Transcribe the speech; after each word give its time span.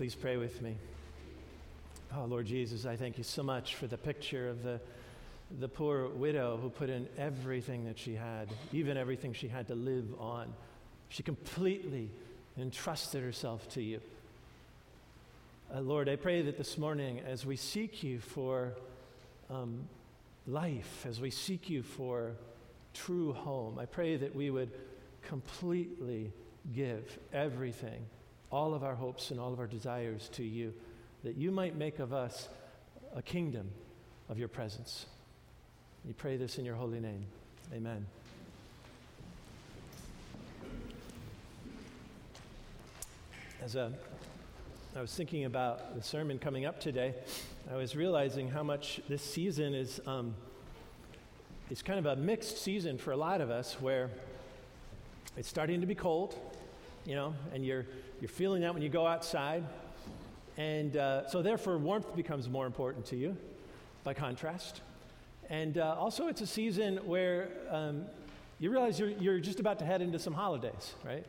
Please 0.00 0.14
pray 0.14 0.38
with 0.38 0.62
me. 0.62 0.78
Oh, 2.16 2.24
Lord 2.24 2.46
Jesus, 2.46 2.86
I 2.86 2.96
thank 2.96 3.18
you 3.18 3.22
so 3.22 3.42
much 3.42 3.74
for 3.74 3.86
the 3.86 3.98
picture 3.98 4.48
of 4.48 4.62
the, 4.62 4.80
the 5.60 5.68
poor 5.68 6.08
widow 6.08 6.56
who 6.56 6.70
put 6.70 6.88
in 6.88 7.06
everything 7.18 7.84
that 7.84 7.98
she 7.98 8.14
had, 8.14 8.48
even 8.72 8.96
everything 8.96 9.34
she 9.34 9.46
had 9.46 9.68
to 9.68 9.74
live 9.74 10.06
on. 10.18 10.54
She 11.10 11.22
completely 11.22 12.08
entrusted 12.58 13.22
herself 13.22 13.68
to 13.74 13.82
you. 13.82 14.00
Uh, 15.70 15.82
Lord, 15.82 16.08
I 16.08 16.16
pray 16.16 16.40
that 16.40 16.56
this 16.56 16.78
morning, 16.78 17.20
as 17.20 17.44
we 17.44 17.56
seek 17.56 18.02
you 18.02 18.20
for 18.20 18.72
um, 19.50 19.86
life, 20.46 21.04
as 21.06 21.20
we 21.20 21.28
seek 21.28 21.68
you 21.68 21.82
for 21.82 22.32
true 22.94 23.34
home, 23.34 23.78
I 23.78 23.84
pray 23.84 24.16
that 24.16 24.34
we 24.34 24.48
would 24.48 24.70
completely 25.20 26.32
give 26.74 27.18
everything, 27.34 28.06
all 28.50 28.74
of 28.74 28.82
our 28.82 28.94
hopes 28.94 29.30
and 29.30 29.38
all 29.38 29.52
of 29.52 29.60
our 29.60 29.66
desires 29.66 30.28
to 30.32 30.42
you, 30.42 30.74
that 31.24 31.36
you 31.36 31.50
might 31.50 31.76
make 31.76 31.98
of 31.98 32.12
us 32.12 32.48
a 33.14 33.22
kingdom 33.22 33.70
of 34.28 34.38
your 34.38 34.48
presence. 34.48 35.06
We 36.04 36.12
pray 36.12 36.36
this 36.36 36.58
in 36.58 36.64
your 36.64 36.76
holy 36.76 37.00
name. 37.00 37.26
Amen. 37.74 38.06
As 43.62 43.76
a, 43.76 43.92
I 44.96 45.00
was 45.00 45.14
thinking 45.14 45.44
about 45.44 45.94
the 45.94 46.02
sermon 46.02 46.38
coming 46.38 46.64
up 46.64 46.80
today, 46.80 47.14
I 47.70 47.76
was 47.76 47.94
realizing 47.94 48.48
how 48.48 48.62
much 48.62 49.00
this 49.08 49.22
season 49.22 49.74
is, 49.74 50.00
um, 50.06 50.34
is 51.70 51.82
kind 51.82 51.98
of 51.98 52.06
a 52.06 52.16
mixed 52.16 52.58
season 52.58 52.96
for 52.96 53.12
a 53.12 53.16
lot 53.16 53.40
of 53.40 53.50
us 53.50 53.76
where 53.80 54.10
it's 55.36 55.48
starting 55.48 55.80
to 55.82 55.86
be 55.86 55.94
cold, 55.94 56.34
you 57.04 57.14
know, 57.14 57.34
and 57.52 57.64
you're, 57.64 57.86
you're 58.20 58.28
feeling 58.28 58.62
that 58.62 58.74
when 58.74 58.82
you 58.82 58.88
go 58.88 59.06
outside. 59.06 59.64
And 60.56 60.96
uh, 60.96 61.28
so, 61.28 61.42
therefore, 61.42 61.78
warmth 61.78 62.14
becomes 62.14 62.48
more 62.48 62.66
important 62.66 63.06
to 63.06 63.16
you 63.16 63.36
by 64.04 64.14
contrast. 64.14 64.82
And 65.48 65.78
uh, 65.78 65.96
also, 65.98 66.28
it's 66.28 66.40
a 66.40 66.46
season 66.46 66.98
where 66.98 67.48
um, 67.70 68.04
you 68.58 68.70
realize 68.70 68.98
you're, 68.98 69.10
you're 69.10 69.40
just 69.40 69.58
about 69.58 69.78
to 69.78 69.84
head 69.84 70.02
into 70.02 70.18
some 70.18 70.34
holidays, 70.34 70.94
right? 71.04 71.24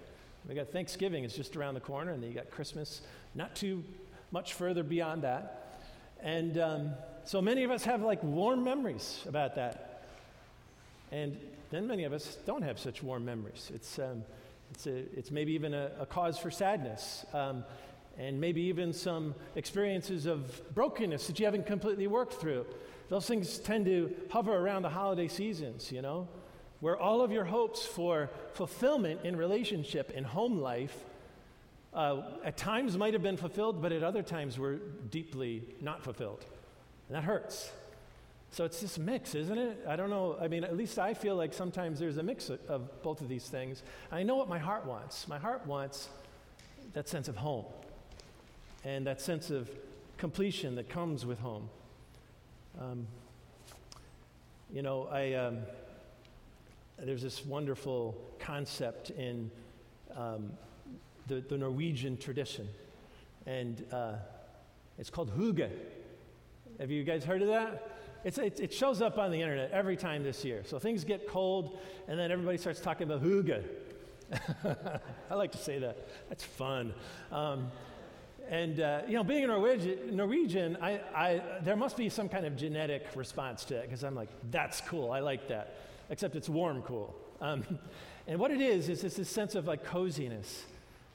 We 0.48 0.56
got 0.56 0.72
Thanksgiving 0.72 1.24
is 1.24 1.36
just 1.36 1.56
around 1.56 1.76
the 1.76 1.80
corner, 1.80 2.12
and 2.12 2.22
then 2.22 2.30
you 2.30 2.36
got 2.36 2.50
Christmas 2.52 3.02
not 3.36 3.56
too 3.56 3.84
much 4.32 4.54
further 4.54 4.84
beyond 4.84 5.24
that. 5.24 5.80
And 6.22 6.58
um, 6.58 6.92
so 7.24 7.42
many 7.42 7.64
of 7.64 7.72
us 7.72 7.84
have 7.84 8.02
like 8.02 8.22
warm 8.24 8.64
memories 8.64 9.24
about 9.28 9.56
that. 9.56 10.04
And 11.12 11.38
then 11.70 11.88
many 11.88 12.04
of 12.04 12.14
us 12.14 12.38
don't 12.46 12.62
have 12.62 12.80
such 12.80 13.04
warm 13.04 13.26
memories. 13.26 13.72
It's, 13.74 14.00
um, 14.00 14.24
it's, 14.72 14.88
a, 14.88 14.98
it's 15.18 15.32
maybe 15.32 15.52
even 15.54 15.74
a, 15.74 15.92
a 16.00 16.06
cause 16.06 16.38
for 16.38 16.50
sadness, 16.50 17.26
um, 17.34 17.64
and 18.18 18.40
maybe 18.40 18.62
even 18.62 18.94
some 18.94 19.36
experiences 19.56 20.26
of 20.26 20.74
brokenness 20.74 21.28
that 21.28 21.40
you 21.40 21.46
haven't 21.46 21.66
completely 21.66 22.08
worked 22.08 22.34
through. 22.34 22.66
Those 23.10 23.28
things 23.28 23.60
tend 23.60 23.86
to 23.86 24.16
hover 24.30 24.54
around 24.54 24.84
the 24.84 24.90
holiday 24.90 25.28
seasons, 25.28 25.92
you 25.92 26.02
know, 26.02 26.28
where 26.80 26.98
all 26.98 27.22
of 27.22 27.32
your 27.32 27.46
hopes 27.46 27.86
for 27.86 28.30
fulfillment 28.54 29.22
in 29.24 29.36
relationship 29.36 30.12
and 30.16 30.26
home 30.26 30.60
life 30.60 30.98
uh, 31.94 32.22
at 32.46 32.56
times 32.56 32.98
might 32.98 33.14
have 33.14 33.22
been 33.22 33.38
fulfilled, 33.38 33.82
but 33.82 33.92
at 33.92 34.04
other 34.04 34.24
times 34.24 34.58
were 34.58 34.76
deeply 35.10 35.64
not 35.82 36.04
fulfilled. 36.04 36.46
And 37.10 37.18
that 37.18 37.24
hurts. 37.24 37.72
So 38.52 38.66
it's 38.66 38.82
this 38.82 39.00
mix, 39.00 39.34
isn't 39.34 39.58
it? 39.58 39.86
I 39.88 39.96
don't 39.96 40.10
know. 40.10 40.38
I 40.40 40.50
mean, 40.50 40.66
at 40.66 40.76
least 40.76 41.00
I 41.00 41.14
feel 41.14 41.38
like 41.38 41.54
sometimes 41.54 42.00
there's 42.00 42.18
a 42.18 42.24
mix 42.24 42.50
of, 42.50 42.60
of 42.68 43.02
both 43.02 43.22
of 43.22 43.30
these 43.30 43.48
things. 43.48 43.82
I 44.12 44.24
know 44.24 44.36
what 44.36 44.50
my 44.50 44.60
heart 44.60 44.86
wants. 44.86 45.26
My 45.30 45.40
heart 45.40 45.66
wants 45.66 46.10
that 46.94 47.08
sense 47.08 47.30
of 47.30 47.38
home 47.38 47.64
and 48.84 49.08
that 49.08 49.22
sense 49.22 49.52
of 49.52 49.70
completion 50.18 50.76
that 50.76 50.90
comes 50.90 51.26
with 51.26 51.40
home. 51.40 51.70
Um, 52.80 53.08
you 54.74 54.82
know, 54.82 55.08
I, 55.10 55.34
um, 55.34 55.60
there's 57.00 57.22
this 57.22 57.46
wonderful 57.46 58.16
concept 58.40 59.12
in 59.12 59.50
um, 60.16 60.52
the, 61.28 61.42
the, 61.42 61.58
Norwegian 61.58 62.18
tradition, 62.18 62.68
and 63.46 63.86
uh, 63.94 64.16
it's 64.98 65.10
called 65.10 65.38
hygge. 65.38 65.70
Have 66.80 66.92
you 66.92 67.04
guys 67.04 67.24
heard 67.24 67.42
of 67.42 67.48
that? 67.48 67.91
It's, 68.24 68.38
it, 68.38 68.60
it, 68.60 68.74
shows 68.74 69.02
up 69.02 69.18
on 69.18 69.32
the 69.32 69.42
internet 69.42 69.72
every 69.72 69.98
time 69.98 70.24
this 70.24 70.46
year. 70.46 70.64
So 70.66 70.78
things 70.78 71.04
get 71.04 71.28
cold, 71.28 71.80
and 72.08 72.20
then 72.20 72.32
everybody 72.32 72.58
starts 72.58 72.80
talking 72.80 73.04
about 73.10 73.24
hygge. 73.24 73.64
I 75.30 75.34
like 75.34 75.52
to 75.54 75.58
say 75.58 75.80
that. 75.80 76.08
That's 76.30 76.44
fun. 76.44 76.94
Um, 77.32 77.72
and, 78.50 78.80
uh, 78.80 79.02
you 79.08 79.14
know, 79.14 79.24
being 79.24 79.44
a 79.44 79.48
Norwegian, 79.48 80.16
Norwegian 80.16 80.78
I, 80.82 81.00
I, 81.16 81.42
there 81.64 81.76
must 81.76 81.98
be 81.98 82.10
some 82.10 82.30
kind 82.30 82.46
of 82.46 82.58
genetic 82.58 83.08
response 83.16 83.66
to 83.66 83.76
it 83.76 83.84
because 83.84 84.04
I'm 84.04 84.16
like, 84.16 84.30
that's 84.52 84.82
cool. 84.82 85.12
I 85.12 85.20
like 85.20 85.48
that. 85.48 85.78
Except 86.10 86.36
it's 86.36 86.50
warm 86.50 86.82
cool. 86.82 87.16
Um, 87.40 87.64
and 88.28 88.40
what 88.40 88.52
it 88.52 88.62
is, 88.62 88.90
is 88.90 89.04
it's 89.04 89.16
this 89.16 89.30
sense 89.30 89.56
of 89.56 89.68
like 89.68 89.84
coziness. 89.86 90.66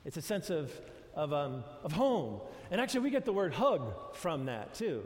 It's 0.04 0.16
a 0.16 0.22
sense 0.22 0.50
of, 0.50 0.72
of, 1.14 1.32
um, 1.32 1.64
of 1.84 1.92
home. 1.92 2.40
And 2.70 2.80
actually, 2.80 3.00
we 3.00 3.10
get 3.10 3.24
the 3.24 3.32
word 3.32 3.54
hug 3.54 4.14
from 4.14 4.46
that 4.46 4.74
too. 4.74 5.04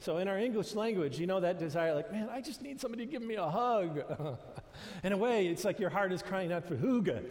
So 0.00 0.16
in 0.16 0.28
our 0.28 0.38
English 0.38 0.74
language, 0.74 1.18
you 1.18 1.26
know 1.26 1.40
that 1.40 1.58
desire, 1.58 1.94
like, 1.94 2.10
man, 2.10 2.28
I 2.32 2.40
just 2.40 2.62
need 2.62 2.80
somebody 2.80 3.04
to 3.04 3.12
give 3.12 3.20
me 3.22 3.34
a 3.34 3.48
hug. 3.48 4.02
in 5.04 5.12
a 5.12 5.16
way, 5.16 5.46
it's 5.46 5.62
like 5.62 5.78
your 5.78 5.90
heart 5.90 6.10
is 6.10 6.22
crying 6.22 6.50
out 6.52 6.66
for 6.66 6.74
hygge. 6.74 7.22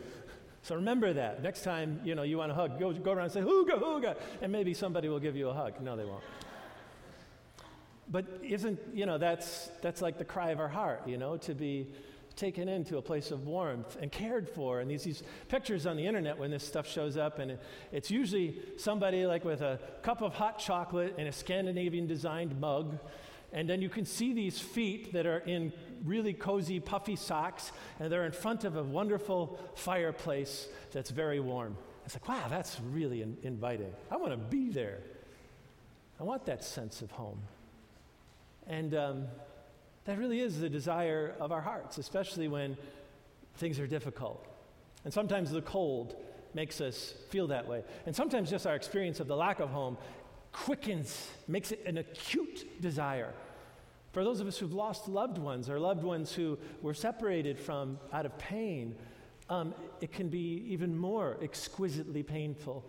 So 0.62 0.76
remember 0.76 1.12
that. 1.14 1.42
Next 1.42 1.64
time, 1.64 2.00
you 2.04 2.14
know, 2.14 2.22
you 2.22 2.38
want 2.38 2.52
a 2.52 2.56
hug, 2.56 2.80
go, 2.80 2.94
go 2.94 3.12
around 3.12 3.26
and 3.26 3.34
say, 3.34 3.42
hygge, 3.42 3.70
hygge, 3.70 4.16
and 4.44 4.52
maybe 4.52 4.76
somebody 4.76 5.10
will 5.10 5.20
give 5.20 5.36
you 5.36 5.50
a 5.50 5.54
hug. 5.54 5.82
No, 5.82 5.98
they 5.98 6.06
won't. 6.06 6.24
But 8.08 8.26
isn't, 8.44 8.80
you 8.94 9.08
know, 9.08 9.18
that's, 9.18 9.72
that's 9.82 10.02
like 10.02 10.20
the 10.20 10.26
cry 10.26 10.52
of 10.52 10.60
our 10.60 10.68
heart, 10.68 11.08
you 11.08 11.18
know, 11.18 11.38
to 11.38 11.56
be 11.56 11.88
taken 12.40 12.70
into 12.70 12.98
a 12.98 13.02
place 13.02 13.32
of 13.32 13.46
warmth 13.46 13.98
and 14.02 14.12
cared 14.12 14.48
for. 14.48 14.80
And 14.80 14.90
these, 14.90 15.04
these 15.04 15.24
pictures 15.50 15.86
on 15.86 15.98
the 15.98 16.06
internet 16.06 16.38
when 16.38 16.52
this 16.52 16.64
stuff 16.64 16.88
shows 16.88 17.18
up, 17.18 17.40
and 17.40 17.52
it, 17.52 17.62
it's 17.92 18.10
usually 18.10 18.60
somebody 18.78 19.26
like 19.26 19.44
with 19.44 19.62
a 19.62 19.80
cup 20.02 20.22
of 20.22 20.34
hot 20.34 20.58
chocolate 20.58 21.16
and 21.18 21.28
a 21.28 21.32
Scandinavian 21.32 22.08
designed 22.08 22.60
mug. 22.60 22.98
And 23.52 23.70
then 23.70 23.82
you 23.82 23.90
can 23.90 24.06
see 24.06 24.34
these 24.34 24.60
feet 24.60 25.12
that 25.14 25.26
are 25.26 25.40
in 25.40 25.74
really 26.06 26.34
cozy, 26.34 26.80
puffy 26.80 27.16
socks, 27.16 27.72
and 28.00 28.12
they're 28.12 28.26
in 28.26 28.32
front 28.32 28.64
of 28.64 28.78
a 28.78 28.84
wonderful 28.84 29.60
fireplace 29.76 30.68
that's 30.92 31.10
very 31.10 31.40
warm. 31.40 31.76
It's 32.06 32.16
like, 32.16 32.28
wow, 32.30 32.48
that's 32.50 32.80
really 32.92 33.22
in- 33.22 33.38
inviting. 33.44 33.94
I 34.10 34.18
want 34.18 34.32
to 34.32 34.38
be 34.38 34.70
there. 34.70 35.00
I 36.20 36.24
want 36.24 36.46
that 36.46 36.64
sense 36.64 37.02
of 37.02 37.12
home. 37.12 37.40
And 38.68 38.94
um, 38.94 39.28
that 40.06 40.18
really 40.18 40.40
is 40.40 40.60
the 40.60 40.70
desire 40.70 41.36
of 41.40 41.52
our 41.52 41.62
hearts, 41.62 41.98
especially 41.98 42.48
when 42.48 42.78
things 43.56 43.80
are 43.80 43.88
difficult. 43.88 44.46
And 45.06 45.14
sometimes 45.14 45.52
the 45.52 45.62
cold 45.62 46.16
makes 46.54 46.82
us 46.82 47.14
feel 47.30 47.48
that 47.48 47.68
way. 47.68 47.84
And 48.06 48.16
sometimes 48.16 48.50
just 48.50 48.66
our 48.66 48.76
experience 48.76 49.20
of 49.20 49.28
the 49.28 49.36
lack 49.36 49.60
of 49.60 49.70
home 49.70 49.98
quickens, 50.52 51.28
makes 51.48 51.72
it 51.72 51.84
an 51.86 51.98
acute 51.98 52.82
desire. 52.82 53.34
For 54.12 54.24
those 54.24 54.40
of 54.40 54.48
us 54.48 54.58
who've 54.58 54.74
lost 54.74 55.08
loved 55.08 55.38
ones 55.38 55.70
or 55.70 55.80
loved 55.80 56.04
ones 56.04 56.34
who 56.34 56.58
were 56.82 56.94
separated 56.94 57.60
from 57.60 58.00
out 58.12 58.26
of 58.26 58.38
pain, 58.38 58.96
um, 59.50 59.74
it 60.02 60.12
can 60.12 60.30
be 60.30 60.66
even 60.68 60.98
more 60.98 61.38
exquisitely 61.42 62.24
painful 62.24 62.84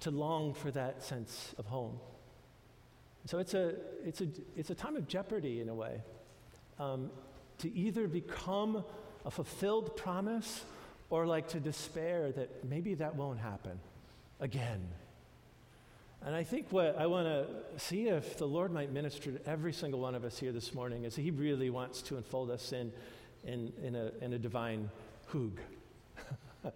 to 0.00 0.10
long 0.10 0.54
for 0.54 0.70
that 0.70 1.02
sense 1.02 1.54
of 1.58 1.66
home. 1.66 1.98
So 3.26 3.38
it's 3.38 3.54
a, 3.54 3.74
it's 4.04 4.20
a, 4.20 4.28
it's 4.56 4.70
a 4.70 4.74
time 4.74 4.96
of 4.96 5.06
jeopardy 5.06 5.60
in 5.60 5.68
a 5.68 5.74
way 5.74 6.00
um, 6.78 7.10
to 7.58 7.72
either 7.74 8.08
become 8.08 8.84
a 9.24 9.30
fulfilled 9.30 9.96
promise 9.96 10.64
or 11.10 11.26
like 11.26 11.48
to 11.48 11.60
despair 11.60 12.32
that 12.32 12.64
maybe 12.64 12.94
that 12.94 13.14
won't 13.14 13.38
happen 13.38 13.78
again. 14.40 14.80
And 16.24 16.34
I 16.34 16.42
think 16.42 16.68
what 16.70 16.96
I 16.98 17.06
want 17.06 17.26
to 17.26 17.46
see 17.78 18.08
if 18.08 18.38
the 18.38 18.46
Lord 18.46 18.72
might 18.72 18.90
minister 18.90 19.30
to 19.32 19.48
every 19.48 19.74
single 19.74 20.00
one 20.00 20.14
of 20.14 20.24
us 20.24 20.38
here 20.38 20.52
this 20.52 20.72
morning 20.74 21.04
is 21.04 21.14
He 21.14 21.30
really 21.30 21.68
wants 21.68 22.00
to 22.02 22.16
unfold 22.16 22.50
us 22.50 22.72
in, 22.72 22.92
in, 23.44 23.72
in, 23.82 23.94
a, 23.94 24.10
in 24.22 24.32
a 24.32 24.38
divine 24.38 24.90
hug. 25.26 25.60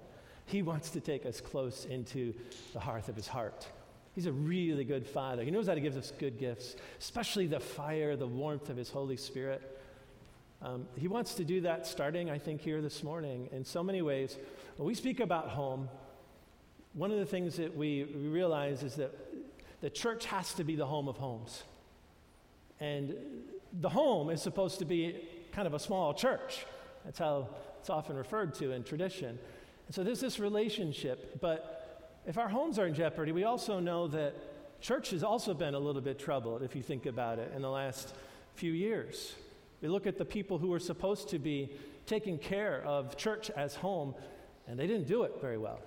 he 0.46 0.60
wants 0.60 0.90
to 0.90 1.00
take 1.00 1.24
us 1.24 1.40
close 1.40 1.86
into 1.86 2.34
the 2.74 2.80
hearth 2.80 3.08
of 3.08 3.16
His 3.16 3.26
heart. 3.26 3.66
He's 4.14 4.26
a 4.26 4.32
really 4.32 4.84
good 4.84 5.06
Father. 5.06 5.42
He 5.44 5.50
knows 5.50 5.66
how 5.66 5.74
to 5.74 5.80
give 5.80 5.96
us 5.96 6.12
good 6.18 6.38
gifts, 6.38 6.76
especially 6.98 7.46
the 7.46 7.60
fire, 7.60 8.16
the 8.16 8.26
warmth 8.26 8.68
of 8.68 8.76
His 8.76 8.90
Holy 8.90 9.16
Spirit. 9.16 9.77
Um, 10.60 10.86
he 10.96 11.06
wants 11.06 11.34
to 11.34 11.44
do 11.44 11.60
that 11.60 11.86
starting, 11.86 12.30
I 12.30 12.38
think, 12.38 12.60
here 12.60 12.82
this 12.82 13.02
morning 13.02 13.48
in 13.52 13.64
so 13.64 13.82
many 13.82 14.02
ways. 14.02 14.36
When 14.76 14.86
we 14.86 14.94
speak 14.94 15.20
about 15.20 15.48
home, 15.48 15.88
one 16.94 17.12
of 17.12 17.18
the 17.18 17.26
things 17.26 17.56
that 17.56 17.76
we, 17.76 18.04
we 18.12 18.28
realize 18.28 18.82
is 18.82 18.96
that 18.96 19.16
the 19.80 19.90
church 19.90 20.26
has 20.26 20.52
to 20.54 20.64
be 20.64 20.74
the 20.74 20.86
home 20.86 21.06
of 21.06 21.16
homes. 21.16 21.62
And 22.80 23.14
the 23.80 23.88
home 23.88 24.30
is 24.30 24.42
supposed 24.42 24.80
to 24.80 24.84
be 24.84 25.28
kind 25.52 25.66
of 25.66 25.74
a 25.74 25.78
small 25.78 26.12
church. 26.12 26.66
That's 27.04 27.18
how 27.18 27.48
it's 27.78 27.90
often 27.90 28.16
referred 28.16 28.54
to 28.54 28.72
in 28.72 28.82
tradition. 28.82 29.38
And 29.86 29.94
so 29.94 30.02
there's 30.02 30.20
this 30.20 30.40
relationship, 30.40 31.40
but 31.40 32.20
if 32.26 32.36
our 32.36 32.48
homes 32.48 32.78
are 32.78 32.86
in 32.86 32.94
jeopardy, 32.94 33.30
we 33.32 33.44
also 33.44 33.78
know 33.78 34.08
that 34.08 34.34
church 34.80 35.10
has 35.10 35.22
also 35.22 35.54
been 35.54 35.74
a 35.74 35.78
little 35.78 36.02
bit 36.02 36.18
troubled, 36.18 36.62
if 36.62 36.74
you 36.74 36.82
think 36.82 37.06
about 37.06 37.38
it, 37.38 37.52
in 37.54 37.62
the 37.62 37.70
last 37.70 38.14
few 38.54 38.72
years. 38.72 39.34
We 39.80 39.88
look 39.88 40.06
at 40.06 40.18
the 40.18 40.24
people 40.24 40.58
who 40.58 40.68
were 40.68 40.80
supposed 40.80 41.28
to 41.30 41.38
be 41.38 41.72
taking 42.06 42.38
care 42.38 42.82
of 42.84 43.16
church 43.16 43.50
as 43.50 43.74
home, 43.74 44.14
and 44.66 44.78
they 44.78 44.86
didn't 44.86 45.06
do 45.06 45.22
it 45.22 45.34
very 45.40 45.58
well. 45.58 45.80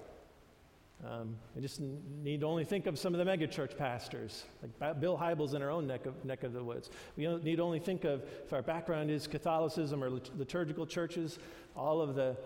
Um, 1.04 1.36
I 1.58 1.60
just 1.60 1.80
need 1.80 2.42
to 2.42 2.46
only 2.46 2.64
think 2.64 2.86
of 2.86 3.00
some 3.00 3.16
of 3.16 3.18
the 3.18 3.26
megachurch 3.26 3.76
pastors, 3.76 4.46
like 4.62 5.02
Bill 5.02 5.18
Hybels 5.18 5.56
in 5.56 5.64
our 5.64 5.72
own 5.72 5.88
neck 5.88 6.06
of, 6.06 6.24
neck 6.24 6.44
of 6.44 6.54
the 6.54 6.64
woods. 6.64 6.92
We 7.18 7.28
need 7.40 7.60
only 7.60 7.80
think 7.80 8.04
of, 8.04 8.24
if 8.46 8.54
our 8.54 8.62
background 8.62 9.10
is 9.10 9.26
Catholicism 9.26 10.04
or 10.04 10.12
liturgical 10.12 10.86
churches, 10.86 11.40
all 11.76 12.02
of 12.02 12.14
the, 12.14 12.38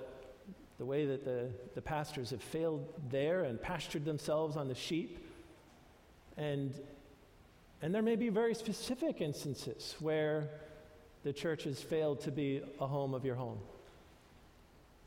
the 0.77 0.85
way 0.85 1.05
that 1.05 1.25
the, 1.25 1.49
the 1.73 1.81
pastors 1.81 2.29
have 2.29 2.41
failed 2.41 2.93
there 3.09 3.43
and 3.43 3.61
pastured 3.61 4.05
themselves 4.05 4.55
on 4.55 4.69
the 4.69 4.75
sheep. 4.75 5.19
And, 6.37 6.73
and 7.81 7.93
there 7.93 8.01
may 8.01 8.15
be 8.15 8.29
very 8.29 8.55
specific 8.55 9.19
instances 9.19 9.95
where 9.99 10.49
the 11.25 11.33
church 11.33 11.63
has 11.63 11.81
failed 11.81 12.21
to 12.21 12.31
be 12.31 12.61
a 12.79 12.85
home 12.85 13.15
of 13.15 13.25
your 13.25 13.33
home. 13.33 13.57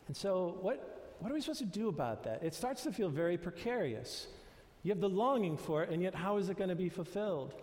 And 0.09 0.17
so, 0.17 0.59
what, 0.61 1.15
what 1.20 1.31
are 1.31 1.35
we 1.35 1.41
supposed 1.41 1.61
to 1.61 1.65
do 1.65 1.88
about 1.88 2.25
that? 2.25 2.43
It 2.43 2.55
starts 2.55 2.82
to 2.82 2.93
feel 2.93 3.09
very 3.09 3.38
precarious. 3.38 4.26
You 4.82 4.91
have 4.91 5.00
the 5.00 5.09
longing 5.09 5.56
for 5.56 5.85
it, 5.85 5.91
and 5.91 6.03
yet 6.03 6.17
how 6.17 6.38
is 6.38 6.49
it 6.49 6.56
going 6.56 6.70
to 6.70 6.75
be 6.75 6.88
fulfilled? 6.88 7.55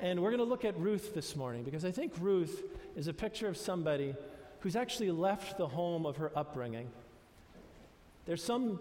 And 0.00 0.22
we're 0.22 0.30
going 0.30 0.38
to 0.38 0.44
look 0.44 0.64
at 0.64 0.78
Ruth 0.78 1.14
this 1.14 1.36
morning 1.36 1.64
because 1.64 1.84
I 1.84 1.90
think 1.90 2.14
Ruth 2.18 2.62
is 2.96 3.08
a 3.08 3.12
picture 3.12 3.46
of 3.46 3.58
somebody 3.58 4.14
who's 4.60 4.74
actually 4.74 5.10
left 5.10 5.58
the 5.58 5.68
home 5.68 6.06
of 6.06 6.16
her 6.16 6.32
upbringing. 6.34 6.88
There's 8.24 8.42
some 8.42 8.80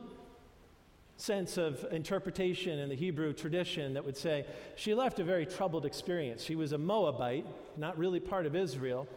sense 1.17 1.57
of 1.57 1.85
interpretation 1.91 2.79
in 2.79 2.89
the 2.89 2.95
Hebrew 2.95 3.33
tradition 3.33 3.93
that 3.93 4.05
would 4.05 4.17
say 4.17 4.45
she 4.75 4.93
left 4.93 5.19
a 5.19 5.23
very 5.23 5.45
troubled 5.45 5.85
experience. 5.85 6.43
She 6.43 6.55
was 6.55 6.73
a 6.73 6.77
Moabite, 6.77 7.45
not 7.77 7.97
really 7.97 8.19
part 8.19 8.45
of 8.45 8.55
Israel, 8.55 9.07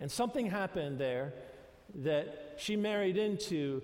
and 0.00 0.10
something 0.10 0.46
happened 0.46 0.98
there 0.98 1.32
that 1.96 2.54
she 2.58 2.76
married 2.76 3.16
into 3.16 3.82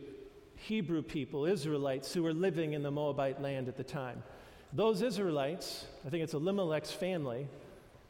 Hebrew 0.56 1.02
people, 1.02 1.46
Israelites, 1.46 2.12
who 2.12 2.22
were 2.22 2.32
living 2.32 2.72
in 2.72 2.82
the 2.82 2.90
Moabite 2.90 3.40
land 3.40 3.68
at 3.68 3.76
the 3.76 3.84
time. 3.84 4.22
Those 4.72 5.02
Israelites, 5.02 5.86
I 6.06 6.10
think 6.10 6.22
it's 6.24 6.34
Elimelech's 6.34 6.92
family 6.92 7.48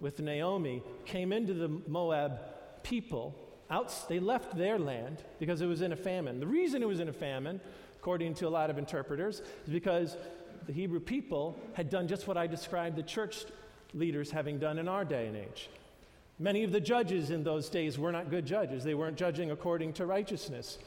with 0.00 0.20
Naomi, 0.20 0.82
came 1.04 1.32
into 1.32 1.54
the 1.54 1.68
Moab 1.86 2.40
people. 2.82 3.34
Out, 3.70 3.94
they 4.08 4.18
left 4.18 4.56
their 4.56 4.78
land 4.78 5.22
because 5.38 5.60
it 5.60 5.66
was 5.66 5.82
in 5.82 5.92
a 5.92 5.96
famine. 5.96 6.40
The 6.40 6.46
reason 6.46 6.82
it 6.82 6.88
was 6.88 7.00
in 7.00 7.08
a 7.08 7.12
famine, 7.12 7.60
according 8.00 8.34
to 8.34 8.48
a 8.48 8.50
lot 8.50 8.70
of 8.70 8.78
interpreters, 8.78 9.40
is 9.66 9.72
because 9.72 10.16
the 10.66 10.72
Hebrew 10.72 11.00
people 11.00 11.58
had 11.74 11.90
done 11.90 12.08
just 12.08 12.26
what 12.26 12.36
I 12.36 12.46
described 12.46 12.96
the 12.96 13.02
church 13.02 13.44
leaders 13.94 14.30
having 14.30 14.58
done 14.58 14.78
in 14.78 14.88
our 14.88 15.04
day 15.04 15.26
and 15.26 15.36
age. 15.36 15.70
Many 16.38 16.62
of 16.62 16.72
the 16.72 16.80
judges 16.80 17.30
in 17.30 17.42
those 17.42 17.68
days 17.68 17.98
were 17.98 18.12
not 18.12 18.30
good 18.30 18.46
judges. 18.46 18.84
They 18.84 18.94
weren't 18.94 19.16
judging 19.16 19.50
according 19.50 19.94
to 19.94 20.06
righteousness 20.06 20.78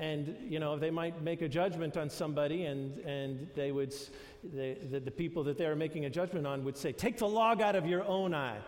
and 0.00 0.34
you 0.48 0.58
know 0.58 0.78
they 0.78 0.90
might 0.90 1.22
make 1.22 1.42
a 1.42 1.48
judgment 1.48 1.96
on 1.96 2.08
somebody 2.08 2.64
and, 2.64 2.98
and 3.04 3.46
they 3.54 3.70
would 3.70 3.94
they, 4.42 4.76
the, 4.90 4.98
the 4.98 5.10
people 5.10 5.44
that 5.44 5.58
they 5.58 5.66
were 5.66 5.76
making 5.76 6.06
a 6.06 6.10
judgment 6.10 6.46
on 6.46 6.64
would 6.64 6.76
say 6.76 6.90
take 6.90 7.18
the 7.18 7.28
log 7.28 7.60
out 7.60 7.76
of 7.76 7.86
your 7.86 8.04
own 8.04 8.34
eye 8.34 8.58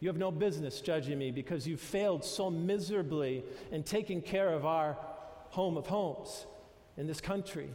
you 0.00 0.08
have 0.08 0.16
no 0.16 0.30
business 0.30 0.80
judging 0.80 1.18
me 1.18 1.30
because 1.30 1.66
you 1.66 1.76
failed 1.76 2.24
so 2.24 2.50
miserably 2.50 3.44
in 3.70 3.82
taking 3.82 4.22
care 4.22 4.48
of 4.48 4.64
our 4.64 4.96
home 5.52 5.78
of 5.78 5.86
homes 5.86 6.44
in 6.98 7.06
this 7.06 7.20
country 7.20 7.70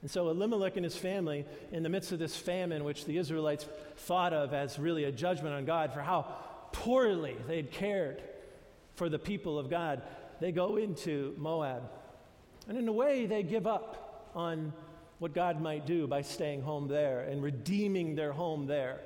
and 0.00 0.10
so 0.10 0.28
Elimelech 0.28 0.76
and 0.76 0.84
his 0.84 0.96
family, 0.96 1.44
in 1.72 1.82
the 1.82 1.88
midst 1.88 2.12
of 2.12 2.18
this 2.20 2.36
famine, 2.36 2.84
which 2.84 3.04
the 3.04 3.18
Israelites 3.18 3.66
thought 3.96 4.32
of 4.32 4.54
as 4.54 4.78
really 4.78 5.04
a 5.04 5.12
judgment 5.12 5.54
on 5.54 5.64
God 5.64 5.92
for 5.92 6.00
how 6.00 6.22
poorly 6.72 7.36
they'd 7.48 7.72
cared 7.72 8.22
for 8.94 9.08
the 9.08 9.18
people 9.18 9.58
of 9.58 9.68
God, 9.68 10.02
they 10.40 10.52
go 10.52 10.76
into 10.76 11.34
Moab. 11.36 11.90
And 12.68 12.78
in 12.78 12.86
a 12.86 12.92
way, 12.92 13.26
they 13.26 13.42
give 13.42 13.66
up 13.66 14.30
on 14.36 14.72
what 15.18 15.34
God 15.34 15.60
might 15.60 15.84
do 15.84 16.06
by 16.06 16.22
staying 16.22 16.62
home 16.62 16.86
there 16.86 17.22
and 17.22 17.42
redeeming 17.42 18.14
their 18.14 18.32
home 18.32 18.66
there. 18.66 19.00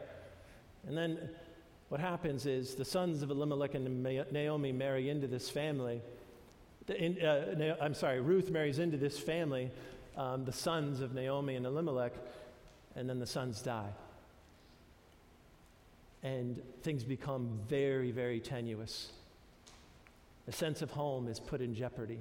And 0.87 0.97
then 0.97 1.31
what 1.89 2.01
happens 2.01 2.45
is 2.45 2.75
the 2.75 2.85
sons 2.85 3.23
of 3.23 3.31
Elimelech 3.31 3.75
and 3.75 4.03
Naomi 4.31 4.73
marry 4.73 5.09
into 5.09 5.27
this 5.27 5.49
family. 5.49 6.03
In, 6.89 7.21
uh, 7.21 7.77
I'm 7.81 7.95
sorry, 7.95 8.21
Ruth 8.21 8.51
marries 8.51 8.79
into 8.79 8.97
this 8.97 9.19
family, 9.19 9.71
um, 10.17 10.45
the 10.45 10.53
sons 10.53 11.01
of 11.01 11.15
Naomi 11.15 11.57
and 11.57 11.65
Elimelech, 11.67 12.13
and 12.97 13.09
then 13.09 13.19
the 13.19 13.27
sons 13.27 13.63
die. 13.63 13.91
And 16.23 16.61
things 16.83 17.05
become 17.05 17.59
very, 17.69 18.11
very 18.11 18.41
tenuous 18.41 19.11
the 20.47 20.53
sense 20.53 20.83
of 20.83 20.91
home 20.91 21.29
is 21.29 21.39
put 21.39 21.61
in 21.61 21.75
jeopardy. 21.75 22.19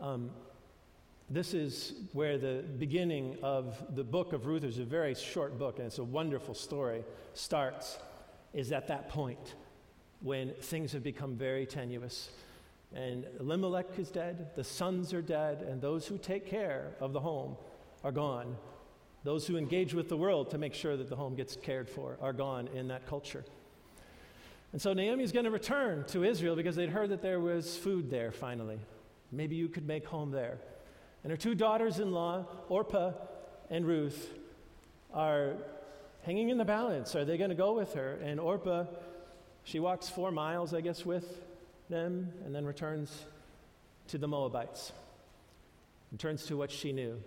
Um, 0.00 0.30
this 1.30 1.54
is 1.54 1.94
where 2.12 2.36
the 2.36 2.64
beginning 2.78 3.38
of 3.42 3.82
the 3.94 4.04
book 4.04 4.32
of 4.32 4.46
Ruth 4.46 4.64
is 4.64 4.78
a 4.78 4.84
very 4.84 5.14
short 5.14 5.58
book, 5.58 5.78
and 5.78 5.86
it's 5.86 5.98
a 5.98 6.04
wonderful 6.04 6.54
story. 6.54 7.04
Starts 7.34 7.98
is 8.52 8.72
at 8.72 8.88
that 8.88 9.08
point 9.08 9.54
when 10.22 10.52
things 10.60 10.92
have 10.92 11.02
become 11.02 11.36
very 11.36 11.66
tenuous. 11.66 12.30
And 12.94 13.24
Elimelech 13.40 13.98
is 13.98 14.10
dead, 14.10 14.50
the 14.54 14.64
sons 14.64 15.14
are 15.14 15.22
dead, 15.22 15.62
and 15.62 15.80
those 15.80 16.06
who 16.06 16.18
take 16.18 16.46
care 16.46 16.92
of 17.00 17.12
the 17.12 17.20
home 17.20 17.56
are 18.04 18.12
gone. 18.12 18.56
Those 19.24 19.46
who 19.46 19.56
engage 19.56 19.94
with 19.94 20.08
the 20.08 20.16
world 20.16 20.50
to 20.50 20.58
make 20.58 20.74
sure 20.74 20.96
that 20.96 21.08
the 21.08 21.16
home 21.16 21.34
gets 21.34 21.56
cared 21.56 21.88
for 21.88 22.18
are 22.20 22.32
gone 22.32 22.68
in 22.74 22.88
that 22.88 23.06
culture. 23.06 23.44
And 24.72 24.80
so 24.80 24.92
Naomi's 24.94 25.32
going 25.32 25.44
to 25.44 25.50
return 25.50 26.04
to 26.08 26.24
Israel 26.24 26.56
because 26.56 26.76
they'd 26.76 26.88
heard 26.88 27.10
that 27.10 27.22
there 27.22 27.40
was 27.40 27.76
food 27.76 28.10
there 28.10 28.32
finally. 28.32 28.78
Maybe 29.30 29.54
you 29.54 29.68
could 29.68 29.86
make 29.86 30.06
home 30.06 30.30
there. 30.30 30.58
And 31.22 31.30
her 31.30 31.36
two 31.36 31.54
daughters 31.54 31.98
in 31.98 32.10
law, 32.10 32.46
Orpah 32.68 33.12
and 33.70 33.86
Ruth, 33.86 34.34
are 35.12 35.54
hanging 36.22 36.48
in 36.48 36.58
the 36.58 36.64
balance. 36.64 37.14
Are 37.14 37.24
they 37.24 37.36
going 37.36 37.50
to 37.50 37.56
go 37.56 37.74
with 37.74 37.94
her? 37.94 38.18
And 38.22 38.40
Orpah, 38.40 38.86
she 39.64 39.80
walks 39.80 40.08
four 40.08 40.30
miles, 40.30 40.74
I 40.74 40.80
guess, 40.80 41.04
with 41.06 41.40
them 41.88 42.32
and 42.44 42.54
then 42.54 42.64
returns 42.64 43.24
to 44.08 44.18
the 44.18 44.28
Moabites, 44.28 44.92
returns 46.10 46.46
to 46.46 46.56
what 46.56 46.70
she 46.70 46.92
knew. 46.92 47.20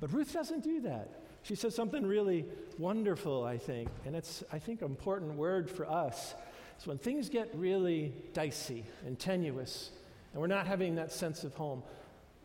But 0.00 0.12
Ruth 0.12 0.32
doesn't 0.32 0.64
do 0.64 0.80
that. 0.82 1.08
She 1.42 1.54
says 1.56 1.74
something 1.74 2.06
really 2.06 2.44
wonderful, 2.78 3.44
I 3.44 3.58
think, 3.58 3.88
and 4.06 4.14
it's, 4.14 4.44
I 4.52 4.58
think, 4.58 4.80
an 4.80 4.88
important 4.88 5.34
word 5.34 5.68
for 5.68 5.88
us. 5.88 6.34
It's 6.76 6.86
when 6.86 6.98
things 6.98 7.28
get 7.28 7.50
really 7.54 8.12
dicey 8.32 8.84
and 9.04 9.18
tenuous, 9.18 9.90
and 10.32 10.40
we're 10.40 10.46
not 10.46 10.66
having 10.66 10.94
that 10.96 11.12
sense 11.12 11.42
of 11.42 11.54
home. 11.54 11.82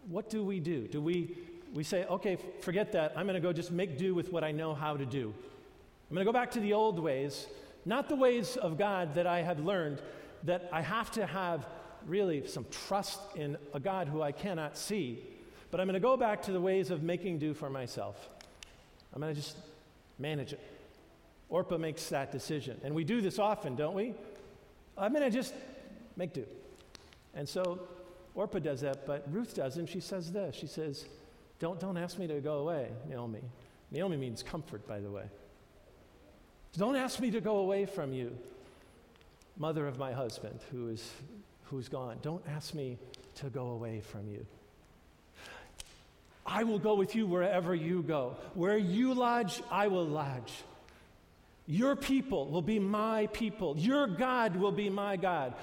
What 0.10 0.30
do 0.30 0.44
we 0.44 0.60
do? 0.60 0.88
Do 0.88 1.02
we, 1.02 1.38
we 1.74 1.84
say, 1.84 2.06
okay, 2.06 2.38
forget 2.62 2.92
that. 2.94 3.14
I'm 3.16 3.28
going 3.28 3.36
to 3.36 3.40
go 3.40 3.54
just 3.54 3.72
make 3.72 3.98
do 3.98 4.16
with 4.16 4.32
what 4.32 4.44
I 4.44 4.52
know 4.52 4.74
how 4.74 4.98
to 4.98 5.06
do. 5.06 5.34
I'm 6.10 6.16
going 6.16 6.26
to 6.26 6.32
go 6.32 6.34
back 6.34 6.52
to 6.52 6.60
the 6.60 6.74
old 6.74 7.00
ways, 7.00 7.48
not 7.88 8.10
the 8.10 8.16
ways 8.16 8.58
of 8.58 8.78
God 8.78 9.16
that 9.16 9.26
I 9.26 9.42
have 9.42 9.60
learned, 9.60 10.02
that 10.44 10.70
I 10.74 10.82
have 10.82 11.10
to 11.12 11.26
have 11.26 11.66
really 12.06 12.46
some 12.46 12.66
trust 12.70 13.20
in 13.36 13.58
a 13.74 13.80
God 13.80 14.10
who 14.10 14.22
I 14.22 14.34
cannot 14.34 14.78
see, 14.78 15.24
but 15.72 15.80
I'm 15.80 15.88
going 15.88 15.94
to 15.94 16.00
go 16.00 16.18
back 16.18 16.44
to 16.44 16.52
the 16.52 16.60
ways 16.60 16.92
of 16.92 17.02
making 17.02 17.40
do 17.40 17.54
for 17.54 17.70
myself. 17.70 18.30
I'm 19.14 19.22
going 19.22 19.34
to 19.34 19.40
just 19.40 19.56
manage 20.20 20.54
it. 20.54 20.60
Orpah 21.50 21.78
makes 21.78 22.10
that 22.10 22.32
decision. 22.32 22.80
And 22.84 22.94
we 22.94 23.06
do 23.06 23.22
this 23.22 23.40
often, 23.40 23.76
don't 23.76 23.96
we? 23.96 24.14
I'm 24.98 25.14
going 25.14 25.24
to 25.24 25.32
just 25.32 25.54
make 26.18 26.34
do. 26.34 26.46
And 27.36 27.48
so 27.48 27.80
Orpah 28.36 28.60
does 28.60 28.82
that, 28.82 29.06
but 29.06 29.26
Ruth 29.32 29.56
doesn't. 29.56 29.88
She 29.88 30.02
says 30.02 30.32
this 30.32 30.56
She 30.56 30.68
says, 30.68 31.06
Don't, 31.60 31.80
don't 31.80 31.98
ask 31.98 32.18
me 32.18 32.28
to 32.28 32.42
go 32.42 32.60
away, 32.60 32.90
Naomi. 33.08 33.42
Naomi 33.92 34.18
means 34.18 34.44
comfort, 34.44 34.86
by 34.86 35.00
the 35.00 35.10
way. 35.10 35.24
Don't 36.78 36.96
ask 36.96 37.20
me 37.20 37.32
to 37.32 37.42
go 37.42 37.58
away 37.58 37.86
from 37.88 38.14
you, 38.14 38.38
mother 39.58 39.88
of 39.88 39.98
my 39.98 40.14
husband 40.14 40.60
who 40.72 40.90
is, 40.90 41.12
who's 41.66 41.90
gone. 41.90 42.18
Don't 42.22 42.44
ask 42.48 42.76
me 42.76 43.00
to 43.36 43.50
go 43.50 43.70
away 43.70 44.02
from 44.02 44.28
you. 44.30 44.46
I 46.46 46.64
will 46.64 46.80
go 46.80 46.96
with 46.96 47.16
you 47.16 47.26
wherever 47.26 47.74
you 47.74 48.04
go. 48.04 48.38
Where 48.54 48.78
you 48.78 49.14
lodge, 49.14 49.62
I 49.72 49.88
will 49.88 50.06
lodge. 50.06 50.54
Your 51.66 51.96
people 51.96 52.48
will 52.48 52.62
be 52.62 52.80
my 52.80 53.28
people. 53.34 53.76
Your 53.78 54.08
God 54.08 54.56
will 54.56 54.72
be 54.72 54.90
my 54.90 55.18
God. 55.18 55.54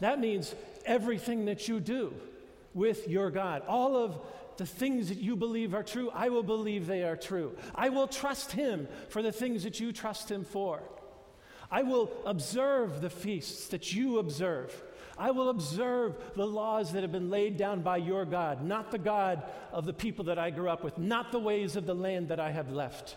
That 0.00 0.18
means 0.18 0.54
everything 0.84 1.44
that 1.44 1.68
you 1.68 1.78
do 1.78 2.12
with 2.74 3.06
your 3.08 3.30
God, 3.30 3.62
all 3.68 3.96
of 3.96 4.18
the 4.56 4.66
things 4.66 5.08
that 5.08 5.18
you 5.18 5.36
believe 5.36 5.74
are 5.74 5.82
true, 5.82 6.10
I 6.14 6.28
will 6.28 6.42
believe 6.42 6.86
they 6.86 7.02
are 7.02 7.16
true. 7.16 7.56
I 7.74 7.88
will 7.88 8.06
trust 8.06 8.52
Him 8.52 8.88
for 9.08 9.22
the 9.22 9.32
things 9.32 9.64
that 9.64 9.80
you 9.80 9.92
trust 9.92 10.30
Him 10.30 10.44
for. 10.44 10.82
I 11.70 11.82
will 11.82 12.12
observe 12.26 13.00
the 13.00 13.10
feasts 13.10 13.68
that 13.68 13.94
you 13.94 14.18
observe. 14.18 14.82
I 15.18 15.30
will 15.30 15.48
observe 15.48 16.16
the 16.34 16.46
laws 16.46 16.92
that 16.92 17.02
have 17.02 17.12
been 17.12 17.30
laid 17.30 17.56
down 17.56 17.80
by 17.80 17.98
your 17.98 18.24
God, 18.24 18.64
not 18.64 18.90
the 18.90 18.98
God 18.98 19.42
of 19.72 19.86
the 19.86 19.92
people 19.92 20.26
that 20.26 20.38
I 20.38 20.50
grew 20.50 20.68
up 20.68 20.84
with, 20.84 20.98
not 20.98 21.32
the 21.32 21.38
ways 21.38 21.76
of 21.76 21.86
the 21.86 21.94
land 21.94 22.28
that 22.28 22.40
I 22.40 22.50
have 22.50 22.72
left. 22.72 23.16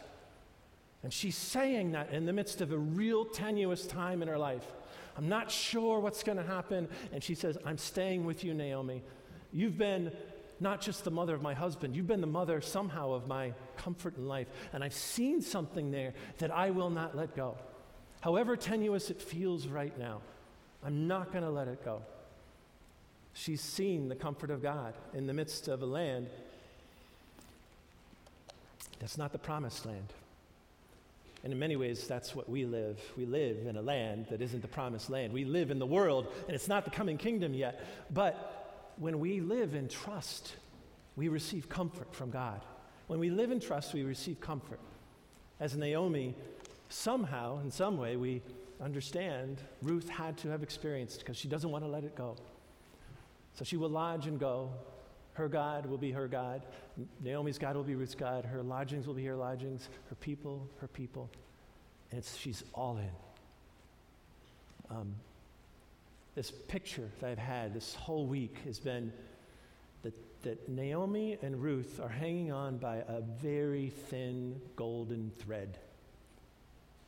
And 1.04 1.14
she's 1.14 1.38
saying 1.38 1.92
that 1.92 2.12
in 2.12 2.26
the 2.26 2.34
midst 2.34 2.62
of 2.62 2.72
a 2.72 2.78
real 2.78 3.26
tenuous 3.26 3.86
time 3.86 4.22
in 4.22 4.28
her 4.28 4.38
life. 4.38 4.66
I'm 5.18 5.30
not 5.30 5.52
sure 5.52 6.00
what's 6.00 6.24
going 6.24 6.38
to 6.38 6.44
happen. 6.44 6.88
And 7.14 7.24
she 7.24 7.36
says, 7.36 7.58
I'm 7.66 7.78
staying 7.78 8.26
with 8.26 8.44
you, 8.44 8.54
Naomi. 8.54 9.04
You've 9.54 9.78
been 9.78 10.12
not 10.66 10.82
just 10.82 11.04
the 11.04 11.12
mother 11.12 11.36
of 11.36 11.44
my 11.44 11.54
husband, 11.54 11.96
you've 11.96 12.08
been 12.08 12.22
the 12.22 12.28
mother 12.28 12.60
somehow 12.60 13.12
of 13.12 13.28
my 13.28 13.54
comfort 13.78 14.18
in 14.18 14.28
life. 14.28 14.48
And 14.74 14.84
I've 14.84 14.96
seen 14.96 15.40
something 15.40 15.92
there 15.92 16.16
that 16.40 16.50
I 16.50 16.72
will 16.72 16.90
not 16.90 17.16
let 17.16 17.36
go. 17.36 17.56
However 18.22 18.58
tenuous 18.58 19.12
it 19.12 19.22
feels 19.22 19.68
right 19.68 19.96
now, 20.00 20.22
I'm 20.84 21.08
not 21.08 21.32
going 21.32 21.44
to 21.44 21.52
let 21.52 21.68
it 21.68 21.86
go. 21.86 22.02
She's 23.34 23.62
seen 23.62 24.10
the 24.10 24.16
comfort 24.16 24.50
of 24.50 24.64
God 24.64 24.96
in 25.14 25.28
the 25.28 25.34
midst 25.34 25.68
of 25.68 25.84
a 25.84 25.86
land 25.86 26.28
that's 29.00 29.20
not 29.20 29.34
the 29.34 29.38
promised 29.38 29.86
land. 29.86 30.14
And 31.44 31.54
in 31.54 31.60
many 31.60 31.76
ways, 31.76 32.08
that's 32.08 32.34
what 32.34 32.50
we 32.50 32.66
live. 32.66 33.00
We 33.16 33.28
live 33.28 33.68
in 33.68 33.78
a 33.78 33.82
land 33.84 34.26
that 34.32 34.42
isn't 34.42 34.64
the 34.64 34.68
promised 34.68 35.12
land. 35.12 35.32
We 35.32 35.46
live 35.46 35.70
in 35.70 35.78
the 35.78 35.86
world, 35.86 36.26
and 36.48 36.56
it's 36.56 36.68
not 36.68 36.86
the 36.86 36.90
coming 36.90 37.20
kingdom 37.20 37.54
yet. 37.54 37.86
But 38.12 38.55
when 38.98 39.20
we 39.20 39.42
live 39.42 39.76
in 39.76 39.88
trust, 39.88 40.56
we 41.16 41.28
receive 41.28 41.70
comfort 41.70 42.14
from 42.14 42.32
God. 42.32 42.62
When 43.08 43.20
we 43.20 43.30
live 43.30 43.52
in 43.52 43.60
trust, 43.60 43.94
we 43.94 44.04
receive 44.04 44.40
comfort. 44.40 44.80
As 45.60 45.76
Naomi, 45.78 46.36
somehow, 46.90 47.60
in 47.60 47.72
some 47.72 47.98
way, 47.98 48.16
we 48.16 48.42
understand 48.82 49.62
Ruth 49.82 50.10
had 50.10 50.38
to 50.40 50.50
have 50.50 50.64
experienced 50.64 51.20
because 51.20 51.38
she 51.38 51.48
doesn't 51.48 51.70
want 51.70 51.84
to 51.84 51.90
let 51.90 52.04
it 52.04 52.16
go. 52.16 52.36
So 53.54 53.64
she 53.64 53.78
will 53.78 53.90
lodge 53.90 54.28
and 54.28 54.40
go. 54.40 54.72
Her 55.34 55.48
God 55.48 55.86
will 55.86 55.98
be 55.98 56.12
her 56.12 56.28
God. 56.28 56.66
Naomi's 57.22 57.58
God 57.58 57.76
will 57.76 57.84
be 57.84 57.96
Ruth's 57.96 58.16
God. 58.16 58.46
Her 58.46 58.64
lodgings 58.64 59.08
will 59.08 59.14
be 59.14 59.26
her 59.26 59.36
lodgings. 59.36 59.90
Her 60.10 60.16
people, 60.16 60.68
her 60.80 60.88
people. 60.88 61.30
And 62.12 62.24
she's 62.24 62.64
all 62.74 62.98
in. 62.98 63.10
Um, 64.90 65.16
this 66.36 66.52
picture 66.52 67.10
that 67.20 67.30
I've 67.30 67.38
had 67.38 67.74
this 67.74 67.96
whole 67.96 68.28
week 68.28 68.58
has 68.66 68.78
been 68.78 69.12
that, 70.04 70.14
that 70.44 70.70
Naomi 70.70 71.38
and 71.42 71.62
Ruth 71.64 72.00
are 72.02 72.10
hanging 72.10 72.52
on 72.52 72.78
by 72.78 72.98
a 72.98 73.22
very 73.22 73.90
thin 73.90 74.60
golden 74.76 75.32
thread. 75.40 75.80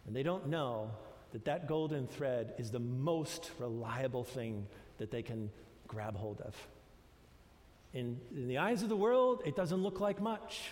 And 0.08 0.16
they 0.16 0.24
don't 0.24 0.48
know 0.48 0.92
that 1.34 1.44
that 1.46 1.68
golden 1.68 2.08
thread 2.08 2.54
is 2.58 2.72
the 2.72 2.80
most 2.80 3.52
reliable 3.60 4.24
thing 4.24 4.66
that 4.98 5.12
they 5.12 5.22
can 5.22 5.52
grab 5.88 6.16
hold 6.16 6.40
of. 6.42 6.56
In, 7.94 8.20
in 8.34 8.48
the 8.48 8.60
eyes 8.60 8.82
of 8.82 8.90
the 8.90 8.96
world, 8.96 9.42
it 9.46 9.56
doesn't 9.56 9.84
look 9.84 10.00
like 10.00 10.22
much. 10.22 10.72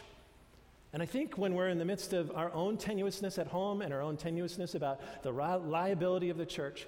And 0.94 1.04
I 1.04 1.06
think 1.06 1.38
when 1.38 1.56
we're 1.56 1.68
in 1.68 1.78
the 1.78 1.86
midst 1.86 2.14
of 2.14 2.32
our 2.34 2.54
own 2.54 2.78
tenuousness 2.78 3.38
at 3.38 3.48
home 3.48 3.82
and 3.82 3.94
our 3.94 4.02
own 4.02 4.16
tenuousness 4.16 4.76
about 4.76 5.02
the 5.24 5.34
reliability 5.34 6.30
of 6.30 6.38
the 6.38 6.46
church, 6.46 6.88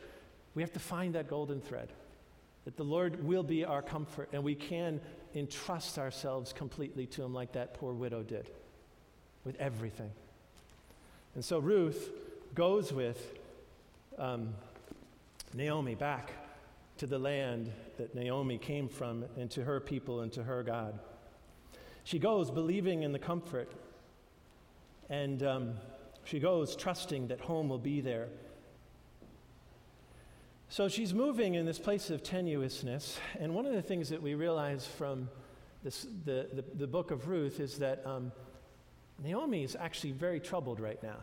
we 0.58 0.64
have 0.64 0.74
to 0.74 0.80
find 0.80 1.14
that 1.14 1.28
golden 1.28 1.62
thread. 1.62 1.94
That 2.66 2.78
the 2.78 2.84
Lord 2.84 3.24
will 3.24 3.44
be 3.44 3.64
our 3.64 3.84
comfort 3.84 4.30
and 4.34 4.44
we 4.44 4.56
can 4.56 5.00
entrust 5.36 6.00
ourselves 6.00 6.52
completely 6.52 7.06
to 7.06 7.22
Him 7.22 7.32
like 7.32 7.52
that 7.52 7.76
poor 7.76 7.94
widow 7.94 8.24
did, 8.24 8.50
with 9.44 9.56
everything. 9.58 10.10
And 11.36 11.46
so 11.46 11.60
Ruth 11.60 12.10
goes 12.56 12.92
with 12.92 13.36
um, 14.18 14.56
Naomi 15.54 15.94
back 15.94 16.32
to 16.98 17.06
the 17.06 17.20
land 17.20 17.72
that 18.00 18.16
Naomi 18.16 18.58
came 18.58 18.90
from 18.90 19.26
and 19.38 19.52
to 19.52 19.64
her 19.64 19.80
people 19.80 20.22
and 20.22 20.34
to 20.34 20.42
her 20.42 20.64
God. 20.64 20.98
She 22.04 22.18
goes 22.18 22.50
believing 22.50 23.04
in 23.04 23.12
the 23.12 23.20
comfort, 23.20 23.72
and 25.08 25.44
um, 25.44 25.74
she 26.24 26.40
goes 26.40 26.76
trusting 26.76 27.28
that 27.28 27.42
home 27.42 27.70
will 27.70 27.78
be 27.78 28.02
there. 28.02 28.30
So 30.70 30.90
she's 30.90 31.14
moving 31.14 31.56
in 31.56 31.66
this 31.66 31.80
place 31.80 32.10
of 32.10 32.24
tenuousness, 32.24 33.18
and 33.40 33.56
one 33.56 33.66
of 33.66 33.74
the 33.74 33.82
things 33.82 34.10
that 34.10 34.22
we 34.22 34.36
realize 34.36 34.86
from 34.86 35.30
this, 35.82 36.06
the, 36.26 36.50
the, 36.52 36.64
the, 36.76 36.88
book 36.88 37.12
of 37.12 37.30
Ruth 37.30 37.62
is 37.62 37.78
that 37.78 38.06
um, 38.06 38.34
Naomi 39.24 39.64
is 39.64 39.78
actually 39.80 40.12
very 40.12 40.42
troubled 40.42 40.82
right 40.82 41.02
now. 41.02 41.20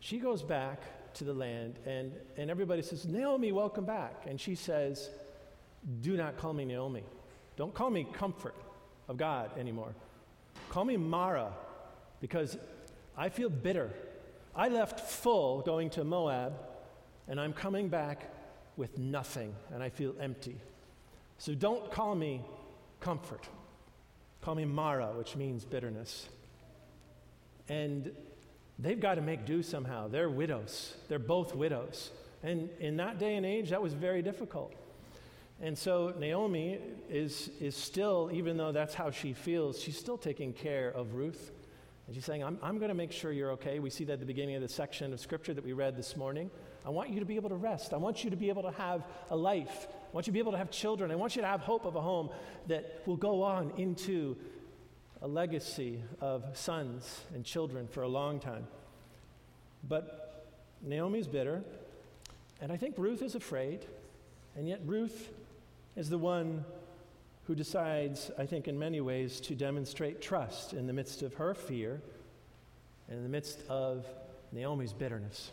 She 0.00 0.18
goes 0.18 0.42
back 0.42 0.82
to 1.14 1.24
the 1.24 1.32
land, 1.32 1.78
and, 1.86 2.12
and 2.36 2.50
everybody 2.50 2.82
says, 2.82 3.06
Naomi, 3.06 3.52
welcome 3.52 3.86
back. 3.86 4.24
And 4.26 4.38
she 4.38 4.54
says, 4.54 5.08
Do 6.02 6.14
not 6.14 6.36
call 6.36 6.52
me 6.52 6.66
Naomi. 6.66 7.04
Don't 7.56 7.72
call 7.72 7.88
me 7.88 8.06
comfort 8.12 8.54
of 9.08 9.16
God 9.16 9.50
anymore. 9.58 9.94
Call 10.68 10.84
me 10.84 10.98
Mara, 10.98 11.52
because 12.20 12.58
I 13.16 13.30
feel 13.30 13.48
bitter. 13.48 13.90
I 14.54 14.68
left 14.68 15.00
full 15.00 15.62
going 15.62 15.88
to 15.90 16.04
Moab, 16.04 16.52
and 17.28 17.40
I'm 17.40 17.52
coming 17.52 17.88
back 17.88 18.30
with 18.76 18.98
nothing, 18.98 19.54
and 19.72 19.82
I 19.82 19.88
feel 19.88 20.14
empty. 20.20 20.60
So 21.38 21.54
don't 21.54 21.90
call 21.90 22.14
me 22.14 22.42
comfort. 23.00 23.46
Call 24.42 24.54
me 24.54 24.64
Mara, 24.64 25.12
which 25.16 25.36
means 25.36 25.64
bitterness. 25.64 26.28
And 27.68 28.12
they've 28.78 29.00
got 29.00 29.14
to 29.16 29.22
make 29.22 29.44
do 29.44 29.62
somehow. 29.62 30.08
They're 30.08 30.30
widows, 30.30 30.94
they're 31.08 31.18
both 31.18 31.54
widows. 31.54 32.10
And 32.42 32.68
in 32.78 32.98
that 32.98 33.18
day 33.18 33.36
and 33.36 33.44
age, 33.44 33.70
that 33.70 33.82
was 33.82 33.92
very 33.92 34.22
difficult. 34.22 34.72
And 35.60 35.76
so 35.76 36.12
Naomi 36.18 36.78
is, 37.08 37.50
is 37.60 37.74
still, 37.74 38.30
even 38.32 38.56
though 38.56 38.72
that's 38.72 38.94
how 38.94 39.10
she 39.10 39.32
feels, 39.32 39.80
she's 39.80 39.98
still 39.98 40.18
taking 40.18 40.52
care 40.52 40.90
of 40.90 41.14
Ruth. 41.14 41.50
And 42.06 42.14
she's 42.14 42.24
saying, 42.24 42.44
I'm, 42.44 42.58
I'm 42.62 42.78
going 42.78 42.90
to 42.90 42.94
make 42.94 43.10
sure 43.10 43.32
you're 43.32 43.52
okay. 43.52 43.78
We 43.78 43.90
see 43.90 44.04
that 44.04 44.14
at 44.14 44.20
the 44.20 44.26
beginning 44.26 44.54
of 44.54 44.62
the 44.62 44.68
section 44.68 45.12
of 45.12 45.18
scripture 45.18 45.54
that 45.54 45.64
we 45.64 45.72
read 45.72 45.96
this 45.96 46.16
morning. 46.16 46.50
I 46.86 46.90
want 46.90 47.10
you 47.10 47.18
to 47.18 47.26
be 47.26 47.34
able 47.34 47.48
to 47.48 47.56
rest. 47.56 47.92
I 47.92 47.96
want 47.96 48.22
you 48.22 48.30
to 48.30 48.36
be 48.36 48.48
able 48.48 48.62
to 48.62 48.70
have 48.70 49.02
a 49.30 49.36
life. 49.36 49.88
I 49.90 50.14
want 50.14 50.28
you 50.28 50.30
to 50.30 50.34
be 50.34 50.38
able 50.38 50.52
to 50.52 50.58
have 50.58 50.70
children. 50.70 51.10
I 51.10 51.16
want 51.16 51.34
you 51.34 51.42
to 51.42 51.48
have 51.48 51.60
hope 51.60 51.84
of 51.84 51.96
a 51.96 52.00
home 52.00 52.30
that 52.68 53.02
will 53.06 53.16
go 53.16 53.42
on 53.42 53.72
into 53.76 54.36
a 55.20 55.26
legacy 55.26 56.00
of 56.20 56.44
sons 56.56 57.22
and 57.34 57.44
children 57.44 57.88
for 57.88 58.02
a 58.02 58.08
long 58.08 58.38
time. 58.38 58.68
But 59.88 60.46
Naomi's 60.80 61.26
bitter, 61.26 61.64
and 62.60 62.70
I 62.70 62.76
think 62.76 62.94
Ruth 62.98 63.20
is 63.20 63.34
afraid, 63.34 63.84
and 64.54 64.68
yet 64.68 64.80
Ruth 64.86 65.32
is 65.96 66.08
the 66.08 66.18
one 66.18 66.64
who 67.48 67.56
decides, 67.56 68.30
I 68.38 68.46
think, 68.46 68.68
in 68.68 68.78
many 68.78 69.00
ways, 69.00 69.40
to 69.40 69.56
demonstrate 69.56 70.20
trust 70.20 70.72
in 70.72 70.86
the 70.86 70.92
midst 70.92 71.22
of 71.22 71.34
her 71.34 71.54
fear 71.54 72.00
and 73.08 73.18
in 73.18 73.22
the 73.24 73.28
midst 73.28 73.60
of 73.68 74.06
Naomi's 74.52 74.92
bitterness. 74.92 75.50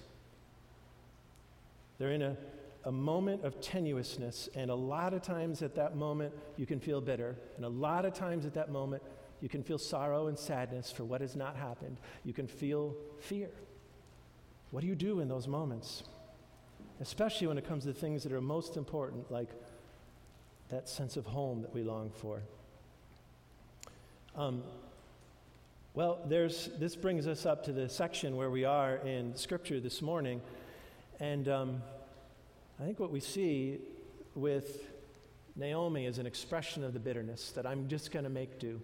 They're 2.03 2.12
in 2.12 2.22
a, 2.22 2.36
a 2.83 2.91
moment 2.91 3.45
of 3.45 3.62
tenuousness, 3.62 4.50
and 4.55 4.69
a 4.69 4.75
lot 4.75 5.13
of 5.13 5.22
times 5.22 5.62
at 5.62 5.74
that 5.75 5.95
moment, 5.95 6.33
you 6.57 6.65
can 6.65 6.81
feel 6.81 7.00
bitter, 7.00 7.38
and 7.55 7.63
a 7.63 7.69
lot 7.69 8.03
of 8.03 8.13
times 8.13 8.45
at 8.45 8.53
that 8.55 8.69
moment, 8.69 9.01
you 9.39 9.48
can 9.48 9.63
feel 9.63 9.77
sorrow 9.77 10.27
and 10.27 10.38
sadness 10.38 10.91
for 10.91 11.05
what 11.05 11.22
has 11.22 11.38
not 11.38 11.55
happened. 11.55 11.95
You 12.25 12.33
can 12.33 12.45
feel 12.45 12.93
fear. 13.22 13.48
What 14.72 14.81
do 14.81 14.88
you 14.88 14.95
do 14.95 15.22
in 15.22 15.29
those 15.29 15.48
moments? 15.48 16.03
Especially 17.00 17.48
when 17.48 17.57
it 17.57 17.65
comes 17.65 17.86
to 17.86 17.93
things 17.93 18.24
that 18.24 18.33
are 18.33 18.41
most 18.41 18.75
important, 18.75 19.31
like 19.31 19.51
that 20.72 20.89
sense 20.89 21.15
of 21.15 21.25
home 21.25 21.62
that 21.62 21.74
we 21.74 21.83
long 21.83 22.12
for. 22.13 22.41
Um, 24.36 24.62
well, 25.93 26.19
this 26.27 26.98
brings 26.98 27.27
us 27.27 27.45
up 27.45 27.63
to 27.63 27.72
the 27.72 27.88
section 27.88 28.36
where 28.36 28.50
we 28.50 28.65
are 28.65 28.98
in 28.98 29.38
Scripture 29.38 29.79
this 29.79 30.01
morning. 30.01 30.41
And 31.20 31.48
um, 31.48 31.84
I 32.79 32.84
think 32.84 33.00
what 33.00 33.12
we 33.12 33.20
see 33.20 33.79
with 34.36 34.89
Naomi 35.55 36.05
is 36.05 36.17
an 36.17 36.25
expression 36.25 36.84
of 36.84 36.93
the 36.93 37.00
bitterness 37.00 37.51
that 37.51 37.65
I'm 37.65 37.88
just 37.88 38.12
going 38.12 38.24
to 38.24 38.29
make 38.29 38.60
do. 38.60 38.82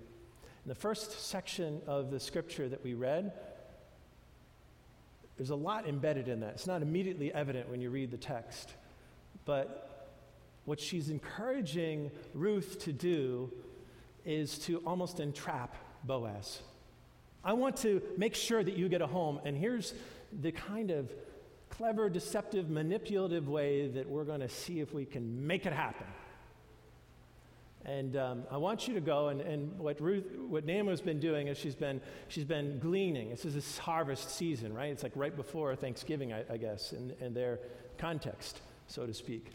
In 0.66 0.68
the 0.68 0.76
first 0.76 1.28
section 1.28 1.82
of 1.88 2.12
the 2.12 2.20
scripture 2.20 2.70
that 2.70 2.84
we 2.84 2.94
read, 2.94 3.32
there's 5.38 5.50
a 5.50 5.56
lot 5.56 5.88
embedded 5.88 6.28
in 6.28 6.42
that. 6.42 6.52
It's 6.52 6.68
not 6.68 6.82
immediately 6.82 7.34
evident 7.34 7.70
when 7.70 7.82
you 7.82 7.90
read 7.90 8.12
the 8.12 8.18
text. 8.18 8.74
But 9.46 10.08
what 10.66 10.80
she's 10.80 11.10
encouraging 11.10 12.12
Ruth 12.34 12.78
to 12.82 12.94
do 12.94 13.52
is 14.26 14.60
to 14.60 14.78
almost 14.86 15.20
entrap 15.20 15.76
Boaz. 16.04 16.60
I 17.44 17.54
want 17.54 17.78
to 17.78 18.02
make 18.18 18.36
sure 18.36 18.64
that 18.64 18.78
you 18.78 18.90
get 18.90 19.02
a 19.02 19.08
home, 19.08 19.40
and 19.46 19.58
here's 19.58 19.94
the 20.42 20.52
kind 20.52 20.92
of 20.92 21.12
clever, 21.80 22.10
deceptive, 22.10 22.70
manipulative 22.70 23.48
way 23.48 23.88
that 23.88 24.06
we're 24.06 24.26
going 24.26 24.42
to 24.42 24.50
see 24.50 24.82
if 24.82 24.94
we 24.94 25.06
can 25.06 25.48
make 25.48 25.66
it 25.66 25.72
happen. 25.72 26.06
And 27.86 28.18
um, 28.18 28.44
I 28.52 28.58
want 28.58 28.86
you 28.86 28.96
to 28.96 29.00
go, 29.00 29.30
and, 29.30 29.40
and 29.40 29.80
what 29.80 30.02
Ruth, 30.02 30.26
what 30.50 30.66
Naomi's 30.66 31.00
been 31.00 31.22
doing 31.22 31.48
is 31.48 31.58
she's 31.58 31.76
been, 31.76 32.02
she's 32.28 32.44
been 32.44 32.80
gleaning. 32.80 33.30
This 33.30 33.46
is 33.46 33.56
this 33.56 33.78
harvest 33.78 34.30
season, 34.30 34.74
right? 34.74 34.92
It's 34.92 35.04
like 35.04 35.14
right 35.16 35.34
before 35.34 35.74
Thanksgiving, 35.78 36.34
I, 36.34 36.44
I 36.52 36.58
guess, 36.58 36.92
in, 36.92 37.14
in 37.22 37.34
their 37.34 37.60
context, 37.98 38.60
so 38.88 39.06
to 39.06 39.14
speak. 39.14 39.46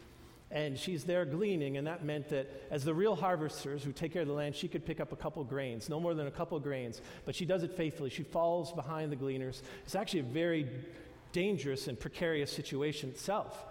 And 0.49 0.79
she's 0.79 1.03
there 1.03 1.25
gleaning, 1.25 1.77
and 1.77 1.85
that 1.85 2.03
meant 2.03 2.29
that 2.29 2.49
as 2.71 2.83
the 2.83 2.93
real 2.95 3.15
harvesters 3.15 3.83
who 3.83 3.91
take 3.91 4.13
care 4.13 4.23
of 4.23 4.27
the 4.27 4.33
land, 4.33 4.55
she 4.55 4.67
could 4.67 4.83
pick 4.83 4.99
up 4.99 5.11
a 5.11 5.15
couple 5.15 5.43
grains, 5.43 5.89
no 5.89 5.99
more 5.99 6.15
than 6.15 6.25
a 6.25 6.31
couple 6.31 6.59
grains. 6.59 7.01
But 7.23 7.35
she 7.35 7.45
does 7.45 7.61
it 7.61 7.77
faithfully. 7.77 8.09
She 8.09 8.23
falls 8.23 8.71
behind 8.71 9.11
the 9.11 9.15
gleaners. 9.15 9.61
It's 9.83 9.93
actually 9.93 10.21
a 10.21 10.23
very 10.23 10.67
dangerous 11.35 11.89
and 11.89 11.99
precarious 11.99 12.49
situation 12.49 13.09
itself 13.09 13.65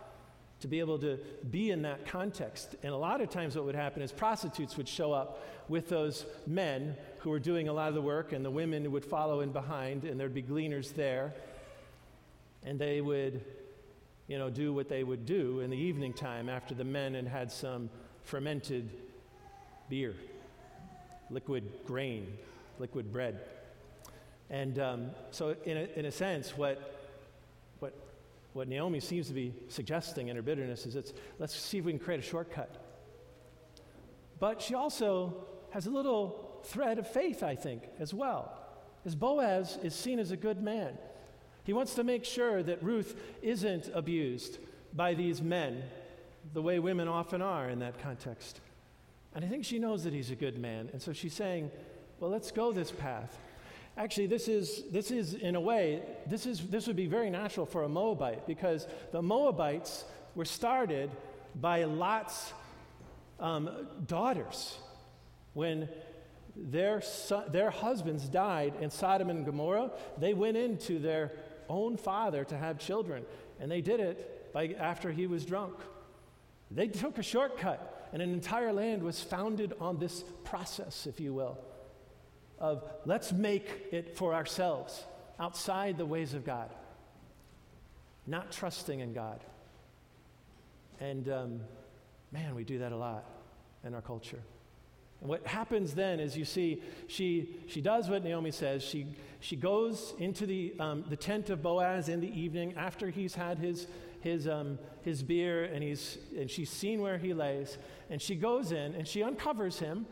to 0.61 0.68
be 0.68 0.80
able 0.80 0.99
to 0.99 1.18
be 1.50 1.71
in 1.71 1.80
that 1.80 2.06
context. 2.06 2.76
And 2.83 2.92
a 2.92 2.97
lot 2.97 3.23
of 3.23 3.30
times, 3.30 3.56
what 3.56 3.64
would 3.64 3.75
happen 3.75 4.02
is 4.02 4.12
prostitutes 4.12 4.76
would 4.76 4.87
show 4.87 5.14
up 5.14 5.42
with 5.71 5.88
those 5.88 6.26
men 6.47 6.94
who 7.21 7.30
were 7.30 7.38
doing 7.38 7.68
a 7.68 7.73
lot 7.73 7.88
of 7.88 7.94
the 7.94 8.02
work, 8.02 8.33
and 8.33 8.44
the 8.44 8.50
women 8.50 8.92
would 8.92 9.04
follow 9.04 9.40
in 9.40 9.50
behind, 9.50 10.04
and 10.04 10.21
there'd 10.21 10.35
be 10.35 10.42
gleaners 10.42 10.92
there. 10.92 11.33
And 12.66 12.78
they 12.78 13.00
would 13.00 13.42
you 14.26 14.38
know, 14.38 14.50
do 14.50 14.75
what 14.75 14.90
they 14.90 15.02
would 15.02 15.25
do 15.25 15.61
in 15.61 15.71
the 15.71 15.76
evening 15.76 16.12
time 16.12 16.50
after 16.50 16.75
the 16.75 16.85
men 16.85 17.14
had 17.14 17.26
had 17.26 17.50
some 17.50 17.88
fermented 18.25 18.90
beer, 19.88 20.14
liquid 21.30 21.64
grain, 21.87 22.26
liquid 22.78 23.11
bread. 23.11 23.40
And 24.50 24.78
um, 24.78 25.11
so, 25.30 25.56
in 25.64 25.76
a, 25.78 25.88
in 25.97 26.04
a 26.04 26.12
sense, 26.12 26.56
what, 26.56 26.78
what, 26.78 26.93
what 28.54 28.68
Naomi 28.68 29.00
seems 29.00 29.26
to 29.28 29.34
be 29.34 29.52
suggesting 29.68 30.28
in 30.28 30.37
her 30.37 30.42
bitterness 30.42 30.87
is 30.87 30.96
it's, 30.96 31.12
let's 31.38 31.54
see 31.54 31.78
if 31.78 31.84
we 31.84 31.92
can 31.92 31.99
create 31.99 32.20
a 32.20 32.23
shortcut. 32.23 32.70
But 34.40 34.62
she 34.62 34.75
also 34.75 35.44
has 35.70 35.87
a 35.87 35.90
little 35.90 36.61
thread 36.64 36.99
of 36.99 37.06
faith, 37.06 37.42
I 37.42 37.56
think, 37.56 37.82
as 37.99 38.14
well. 38.14 38.56
As 39.04 39.14
Boaz 39.14 39.78
is 39.82 39.94
seen 39.94 40.18
as 40.18 40.30
a 40.30 40.37
good 40.37 40.62
man. 40.62 40.96
He 41.64 41.73
wants 41.73 41.94
to 41.94 42.04
make 42.04 42.25
sure 42.25 42.62
that 42.62 42.82
Ruth 42.82 43.20
isn't 43.42 43.90
abused 43.92 44.58
by 44.92 45.14
these 45.14 45.42
men 45.42 45.82
the 46.52 46.62
way 46.62 46.78
women 46.78 47.08
often 47.08 47.42
are 47.42 47.68
in 47.68 47.80
that 47.80 47.99
context. 47.99 48.61
And 49.34 49.44
I 49.44 49.49
think 49.49 49.64
she 49.64 49.80
knows 49.80 50.04
that 50.04 50.12
he's 50.12 50.30
a 50.30 50.37
good 50.37 50.58
man. 50.58 50.90
And 50.92 51.02
so 51.02 51.12
she's 51.12 51.34
saying, 51.34 51.70
well, 52.20 52.30
let's 52.30 52.52
go 52.52 52.70
this 52.70 52.92
path. 52.92 53.37
Actually, 53.96 54.26
this 54.26 54.48
is, 54.48 54.82
this 54.90 55.10
is 55.10 55.34
in 55.34 55.54
a 55.54 55.60
way, 55.60 56.02
this, 56.26 56.46
is, 56.46 56.66
this 56.68 56.86
would 56.86 56.96
be 56.96 57.06
very 57.06 57.30
natural 57.30 57.64
for 57.64 57.84
a 57.84 57.88
Moabite 57.88 58.46
because 58.46 58.88
the 59.12 59.22
Moabites 59.22 60.04
were 60.34 60.44
started 60.44 61.10
by 61.54 61.84
Lot's 61.84 62.52
um, 63.38 63.70
daughters. 64.06 64.76
When 65.52 65.88
their, 66.56 67.02
their 67.48 67.70
husbands 67.70 68.24
died 68.28 68.74
in 68.80 68.90
Sodom 68.90 69.30
and 69.30 69.44
Gomorrah, 69.44 69.92
they 70.18 70.34
went 70.34 70.56
into 70.56 70.98
their 70.98 71.30
own 71.68 71.96
father 71.96 72.44
to 72.44 72.56
have 72.56 72.78
children. 72.78 73.24
And 73.60 73.70
they 73.70 73.80
did 73.80 74.00
it 74.00 74.52
by, 74.52 74.74
after 74.78 75.12
he 75.12 75.28
was 75.28 75.44
drunk. 75.44 75.74
They 76.70 76.88
took 76.88 77.18
a 77.18 77.22
shortcut, 77.22 78.08
and 78.12 78.20
an 78.20 78.32
entire 78.32 78.72
land 78.72 79.04
was 79.04 79.20
founded 79.20 79.74
on 79.80 79.98
this 79.98 80.24
process, 80.42 81.06
if 81.06 81.20
you 81.20 81.32
will, 81.32 81.58
of 82.64 82.83
let's 83.04 83.30
make 83.30 83.88
it 83.92 84.16
for 84.16 84.33
ourselves 84.33 85.04
outside 85.38 85.99
the 85.99 86.06
ways 86.06 86.33
of 86.33 86.47
God, 86.47 86.71
not 88.26 88.50
trusting 88.50 89.00
in 89.00 89.12
God. 89.12 89.44
And 90.99 91.28
um, 91.28 91.61
man, 92.33 92.54
we 92.54 92.64
do 92.64 92.78
that 92.78 92.92
a 92.92 92.97
lot 92.97 93.26
in 93.85 93.94
our 93.94 94.00
culture. 94.00 94.40
And 95.21 95.28
what 95.28 95.47
happens 95.47 95.94
then 95.94 96.21
is 96.21 96.38
you 96.38 96.47
see, 96.47 96.83
she, 97.06 97.56
she 97.66 97.83
does 97.83 98.09
what 98.09 98.25
Naomi 98.25 98.50
says. 98.50 98.83
She, 98.83 99.09
she 99.40 99.56
goes 99.56 100.14
into 100.18 100.47
the, 100.47 100.75
um, 100.80 101.04
the 101.11 101.16
tent 101.16 101.50
of 101.50 101.62
Boaz 101.62 102.09
in 102.09 102.21
the 102.21 102.40
evening 102.40 102.75
after 102.78 103.11
he's 103.11 103.35
had 103.35 103.59
his, 103.59 103.87
his, 104.21 104.49
um, 104.49 104.78
his 105.02 105.23
beer 105.23 105.64
and, 105.64 105.83
he's, 105.83 106.16
and 106.38 106.50
she's 106.50 106.71
seen 106.71 107.02
where 107.02 107.18
he 107.18 107.35
lays. 107.35 107.76
And 108.09 108.23
she 108.23 108.37
goes 108.37 108.73
in 108.73 108.94
and 108.94 109.06
she 109.06 109.23
uncovers 109.23 109.80
him. 109.80 110.06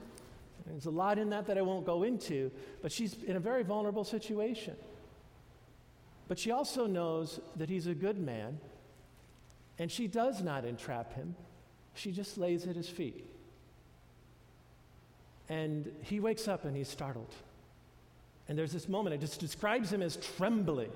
There's 0.66 0.86
a 0.86 0.90
lot 0.90 1.18
in 1.18 1.30
that 1.30 1.46
that 1.46 1.58
I 1.58 1.62
won't 1.62 1.84
go 1.84 2.02
into, 2.02 2.50
but 2.82 2.92
she's 2.92 3.16
in 3.24 3.36
a 3.36 3.40
very 3.40 3.62
vulnerable 3.62 4.04
situation. 4.04 4.76
But 6.28 6.38
she 6.38 6.50
also 6.50 6.86
knows 6.86 7.40
that 7.56 7.68
he's 7.68 7.86
a 7.86 7.94
good 7.94 8.18
man, 8.18 8.58
and 9.78 9.90
she 9.90 10.06
does 10.06 10.42
not 10.42 10.64
entrap 10.64 11.14
him. 11.14 11.34
She 11.94 12.12
just 12.12 12.38
lays 12.38 12.66
at 12.66 12.76
his 12.76 12.88
feet. 12.88 13.26
And 15.48 15.90
he 16.02 16.20
wakes 16.20 16.48
up 16.48 16.64
and 16.64 16.74
he's 16.76 16.88
startled. 16.88 17.34
And 18.48 18.56
there's 18.56 18.72
this 18.72 18.88
moment, 18.88 19.14
it 19.14 19.20
just 19.20 19.40
describes 19.40 19.92
him 19.92 20.02
as 20.02 20.16
trembling. 20.16 20.90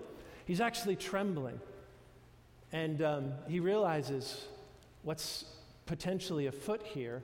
He's 0.46 0.60
actually 0.60 0.96
trembling. 0.96 1.60
And 2.72 3.02
um, 3.02 3.32
he 3.48 3.60
realizes 3.60 4.46
what's 5.02 5.44
potentially 5.86 6.46
afoot 6.46 6.82
here. 6.82 7.22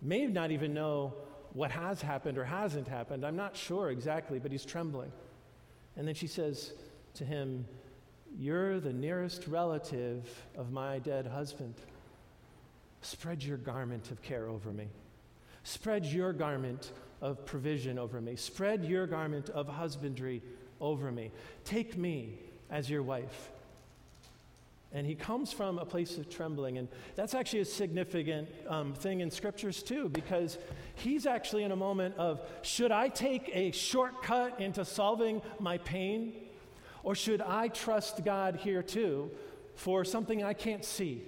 May 0.00 0.26
not 0.26 0.50
even 0.50 0.72
know 0.72 1.14
what 1.52 1.70
has 1.70 2.00
happened 2.02 2.38
or 2.38 2.44
hasn't 2.44 2.88
happened. 2.88 3.24
I'm 3.24 3.36
not 3.36 3.56
sure 3.56 3.90
exactly, 3.90 4.38
but 4.38 4.52
he's 4.52 4.64
trembling. 4.64 5.12
And 5.96 6.06
then 6.06 6.14
she 6.14 6.26
says 6.26 6.72
to 7.14 7.24
him, 7.24 7.66
You're 8.38 8.80
the 8.80 8.92
nearest 8.92 9.46
relative 9.46 10.28
of 10.56 10.72
my 10.72 10.98
dead 11.00 11.26
husband. 11.26 11.74
Spread 13.02 13.42
your 13.42 13.56
garment 13.56 14.10
of 14.10 14.22
care 14.22 14.46
over 14.46 14.72
me. 14.72 14.88
Spread 15.62 16.06
your 16.06 16.32
garment 16.32 16.92
of 17.20 17.44
provision 17.44 17.98
over 17.98 18.20
me. 18.20 18.36
Spread 18.36 18.84
your 18.84 19.06
garment 19.06 19.50
of 19.50 19.68
husbandry 19.68 20.42
over 20.80 21.10
me. 21.10 21.30
Take 21.64 21.96
me 21.96 22.38
as 22.70 22.88
your 22.88 23.02
wife. 23.02 23.50
And 24.92 25.06
he 25.06 25.14
comes 25.14 25.52
from 25.52 25.78
a 25.78 25.84
place 25.84 26.18
of 26.18 26.28
trembling. 26.28 26.78
And 26.78 26.88
that's 27.14 27.34
actually 27.34 27.60
a 27.60 27.64
significant 27.64 28.48
um, 28.68 28.92
thing 28.92 29.20
in 29.20 29.30
scriptures, 29.30 29.82
too, 29.82 30.08
because 30.08 30.58
he's 30.96 31.26
actually 31.26 31.62
in 31.62 31.70
a 31.70 31.76
moment 31.76 32.16
of 32.16 32.40
should 32.62 32.90
I 32.90 33.08
take 33.08 33.50
a 33.52 33.70
shortcut 33.70 34.60
into 34.60 34.84
solving 34.84 35.42
my 35.60 35.78
pain? 35.78 36.32
Or 37.02 37.14
should 37.14 37.40
I 37.40 37.68
trust 37.68 38.24
God 38.24 38.56
here, 38.56 38.82
too, 38.82 39.30
for 39.76 40.04
something 40.04 40.42
I 40.42 40.54
can't 40.54 40.84
see? 40.84 41.22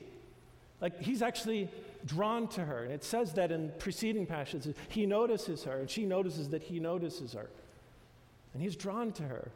Like 0.83 1.01
he's 1.01 1.23
actually 1.23 1.71
drawn 2.05 2.49
to 2.49 2.65
her. 2.65 2.83
And 2.83 2.93
it 2.93 3.05
says 3.05 3.33
that 3.35 3.53
in 3.53 3.73
preceding 3.79 4.27
passages. 4.27 4.75
He 4.89 5.07
notices 5.07 5.63
her, 5.65 5.79
and 5.79 5.89
she 5.89 6.05
notices 6.05 6.49
that 6.51 6.65
he 6.65 6.81
notices 6.81 7.33
her. 7.33 7.49
And 8.53 8.61
he's 8.61 8.77
drawn 8.77 9.13
to 9.13 9.23
her. 9.23 9.51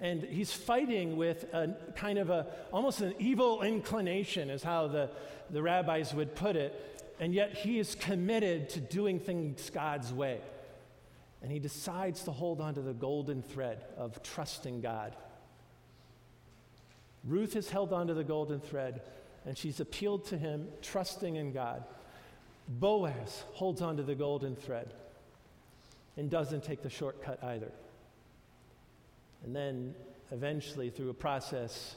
And 0.00 0.22
he's 0.22 0.52
fighting 0.52 1.16
with 1.16 1.44
a 1.54 1.74
kind 1.96 2.18
of 2.18 2.30
a, 2.30 2.46
almost 2.72 3.00
an 3.00 3.14
evil 3.18 3.62
inclination, 3.62 4.50
is 4.50 4.62
how 4.62 4.88
the, 4.88 5.10
the 5.50 5.62
rabbis 5.62 6.12
would 6.12 6.34
put 6.34 6.56
it. 6.56 7.02
And 7.18 7.32
yet 7.32 7.54
he 7.54 7.78
is 7.78 7.94
committed 7.94 8.68
to 8.70 8.80
doing 8.80 9.18
things 9.18 9.70
God's 9.70 10.12
way. 10.12 10.40
And 11.42 11.50
he 11.50 11.58
decides 11.58 12.24
to 12.24 12.30
hold 12.30 12.60
on 12.60 12.74
to 12.74 12.82
the 12.82 12.92
golden 12.92 13.42
thread 13.42 13.84
of 13.96 14.22
trusting 14.22 14.82
God. 14.82 15.16
Ruth 17.24 17.54
has 17.54 17.70
held 17.70 17.92
on 17.92 18.06
to 18.06 18.14
the 18.14 18.24
golden 18.24 18.60
thread 18.60 19.00
and 19.44 19.56
she's 19.56 19.80
appealed 19.80 20.26
to 20.26 20.36
him, 20.36 20.68
trusting 20.82 21.36
in 21.36 21.52
God. 21.52 21.84
Boaz 22.68 23.44
holds 23.52 23.80
on 23.80 23.96
to 23.96 24.02
the 24.02 24.14
golden 24.14 24.56
thread 24.56 24.92
and 26.16 26.28
doesn't 26.28 26.64
take 26.64 26.82
the 26.82 26.90
shortcut 26.90 27.42
either. 27.44 27.70
And 29.46 29.54
then 29.54 29.94
eventually, 30.32 30.90
through 30.90 31.10
a 31.10 31.14
process 31.14 31.94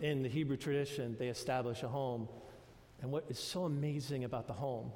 in 0.00 0.22
the 0.22 0.28
Hebrew 0.28 0.56
tradition, 0.56 1.16
they 1.18 1.28
establish 1.28 1.82
a 1.82 1.88
home. 1.88 2.28
And 3.02 3.10
what 3.10 3.24
is 3.28 3.38
so 3.38 3.64
amazing 3.64 4.24
about 4.24 4.46
the 4.46 4.52
home 4.52 4.92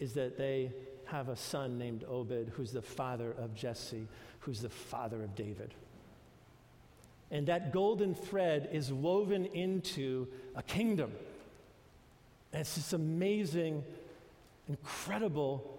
is 0.00 0.14
that 0.14 0.36
they 0.36 0.72
have 1.06 1.28
a 1.28 1.36
son 1.36 1.78
named 1.78 2.04
Obed, 2.08 2.52
who's 2.54 2.72
the 2.72 2.82
father 2.82 3.32
of 3.38 3.54
Jesse, 3.54 4.06
who's 4.40 4.60
the 4.60 4.68
father 4.68 5.22
of 5.22 5.34
David. 5.34 5.74
And 7.30 7.46
that 7.46 7.72
golden 7.72 8.14
thread 8.14 8.68
is 8.72 8.92
woven 8.92 9.46
into 9.46 10.26
a 10.56 10.62
kingdom. 10.62 11.12
And 12.52 12.62
it's 12.62 12.74
this 12.74 12.92
amazing, 12.92 13.84
incredible 14.68 15.78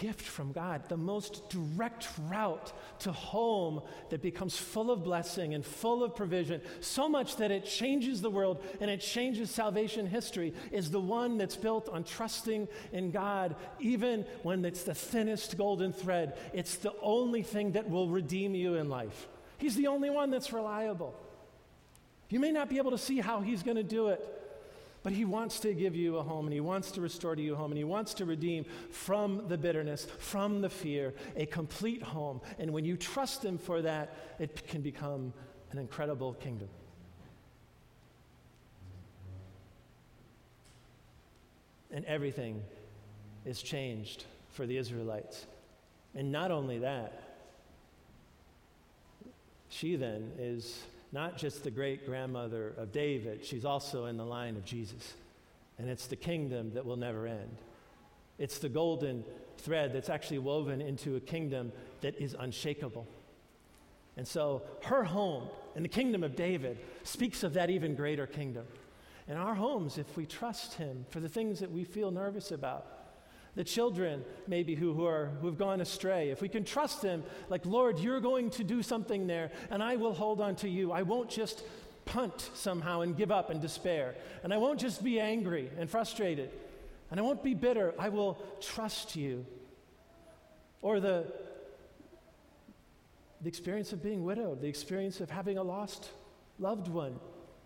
gift 0.00 0.22
from 0.22 0.50
God, 0.50 0.88
the 0.88 0.96
most 0.96 1.50
direct 1.50 2.08
route 2.30 2.72
to 3.00 3.12
home 3.12 3.82
that 4.08 4.22
becomes 4.22 4.56
full 4.56 4.90
of 4.90 5.04
blessing 5.04 5.52
and 5.54 5.64
full 5.64 6.02
of 6.02 6.16
provision, 6.16 6.62
so 6.80 7.08
much 7.08 7.36
that 7.36 7.50
it 7.50 7.66
changes 7.66 8.22
the 8.22 8.30
world 8.30 8.64
and 8.80 8.90
it 8.90 9.00
changes 9.00 9.50
salvation 9.50 10.06
history, 10.06 10.54
is 10.72 10.90
the 10.90 10.98
one 10.98 11.36
that's 11.36 11.54
built 11.54 11.88
on 11.90 12.02
trusting 12.02 12.66
in 12.92 13.10
God, 13.10 13.54
even 13.78 14.24
when 14.42 14.64
it's 14.64 14.84
the 14.84 14.94
thinnest 14.94 15.58
golden 15.58 15.92
thread. 15.92 16.38
It's 16.54 16.76
the 16.76 16.94
only 17.02 17.42
thing 17.42 17.72
that 17.72 17.88
will 17.88 18.08
redeem 18.08 18.54
you 18.54 18.76
in 18.76 18.88
life. 18.88 19.28
He's 19.58 19.76
the 19.76 19.88
only 19.88 20.08
one 20.08 20.30
that's 20.30 20.52
reliable. 20.52 21.14
You 22.30 22.40
may 22.40 22.52
not 22.52 22.70
be 22.70 22.78
able 22.78 22.92
to 22.92 22.98
see 22.98 23.20
how 23.20 23.40
He's 23.40 23.62
going 23.62 23.76
to 23.76 23.82
do 23.82 24.08
it, 24.08 24.39
but 25.02 25.12
He 25.12 25.24
wants 25.24 25.60
to 25.60 25.72
give 25.72 25.96
you 25.96 26.16
a 26.16 26.22
home 26.22 26.46
and 26.46 26.52
He 26.52 26.60
wants 26.60 26.90
to 26.92 27.00
restore 27.00 27.34
to 27.34 27.42
you 27.42 27.54
a 27.54 27.56
home 27.56 27.70
and 27.70 27.78
He 27.78 27.84
wants 27.84 28.14
to 28.14 28.24
redeem 28.24 28.64
from 28.90 29.48
the 29.48 29.56
bitterness, 29.56 30.06
from 30.18 30.60
the 30.60 30.68
fear, 30.68 31.14
a 31.36 31.46
complete 31.46 32.02
home. 32.02 32.40
And 32.58 32.72
when 32.72 32.84
you 32.84 32.96
trust 32.96 33.44
Him 33.44 33.58
for 33.58 33.82
that, 33.82 34.16
it 34.38 34.66
can 34.66 34.82
become 34.82 35.32
an 35.72 35.78
incredible 35.78 36.34
kingdom. 36.34 36.68
And 41.92 42.04
everything 42.04 42.62
is 43.44 43.62
changed 43.62 44.24
for 44.50 44.66
the 44.66 44.76
Israelites. 44.76 45.46
And 46.14 46.30
not 46.30 46.50
only 46.50 46.78
that, 46.78 47.22
she 49.68 49.96
then 49.96 50.32
is 50.38 50.82
not 51.12 51.36
just 51.36 51.64
the 51.64 51.70
great 51.70 52.06
grandmother 52.06 52.74
of 52.76 52.92
David, 52.92 53.44
she's 53.44 53.64
also 53.64 54.06
in 54.06 54.16
the 54.16 54.24
line 54.24 54.56
of 54.56 54.64
Jesus. 54.64 55.14
And 55.78 55.88
it's 55.88 56.06
the 56.06 56.16
kingdom 56.16 56.72
that 56.74 56.84
will 56.84 56.96
never 56.96 57.26
end. 57.26 57.56
It's 58.38 58.58
the 58.58 58.68
golden 58.68 59.24
thread 59.58 59.92
that's 59.92 60.08
actually 60.08 60.38
woven 60.38 60.80
into 60.80 61.16
a 61.16 61.20
kingdom 61.20 61.72
that 62.00 62.16
is 62.20 62.36
unshakable. 62.38 63.06
And 64.16 64.26
so 64.26 64.62
her 64.82 65.04
home 65.04 65.48
and 65.74 65.84
the 65.84 65.88
kingdom 65.88 66.22
of 66.22 66.36
David 66.36 66.78
speaks 67.02 67.42
of 67.42 67.54
that 67.54 67.70
even 67.70 67.94
greater 67.94 68.26
kingdom. 68.26 68.66
In 69.28 69.36
our 69.36 69.54
homes, 69.54 69.98
if 69.98 70.16
we 70.16 70.26
trust 70.26 70.74
him 70.74 71.06
for 71.10 71.20
the 71.20 71.28
things 71.28 71.60
that 71.60 71.70
we 71.70 71.84
feel 71.84 72.10
nervous 72.10 72.50
about, 72.50 72.99
the 73.54 73.64
children 73.64 74.24
maybe 74.46 74.74
who, 74.74 74.94
who, 74.94 75.06
are, 75.06 75.26
who 75.40 75.46
have 75.46 75.58
gone 75.58 75.80
astray, 75.80 76.30
if 76.30 76.40
we 76.40 76.48
can 76.48 76.64
trust 76.64 77.02
him, 77.02 77.24
like, 77.48 77.66
Lord, 77.66 77.98
you're 77.98 78.20
going 78.20 78.50
to 78.50 78.64
do 78.64 78.82
something 78.82 79.26
there, 79.26 79.50
and 79.70 79.82
I 79.82 79.96
will 79.96 80.14
hold 80.14 80.40
on 80.40 80.56
to 80.56 80.68
you. 80.68 80.92
I 80.92 81.02
won't 81.02 81.30
just 81.30 81.62
punt 82.04 82.50
somehow 82.54 83.00
and 83.02 83.16
give 83.16 83.30
up 83.30 83.50
and 83.50 83.60
despair. 83.60 84.14
And 84.42 84.52
I 84.52 84.56
won't 84.56 84.80
just 84.80 85.02
be 85.02 85.20
angry 85.20 85.70
and 85.78 85.88
frustrated. 85.88 86.50
And 87.10 87.18
I 87.18 87.22
won't 87.22 87.42
be 87.42 87.54
bitter. 87.54 87.94
I 87.98 88.08
will 88.08 88.42
trust 88.60 89.16
you. 89.16 89.46
Or 90.82 91.00
the, 91.00 91.26
the 93.40 93.48
experience 93.48 93.92
of 93.92 94.02
being 94.02 94.24
widowed, 94.24 94.60
the 94.60 94.68
experience 94.68 95.20
of 95.20 95.30
having 95.30 95.58
a 95.58 95.62
lost 95.62 96.08
loved 96.58 96.88
one. 96.88 97.18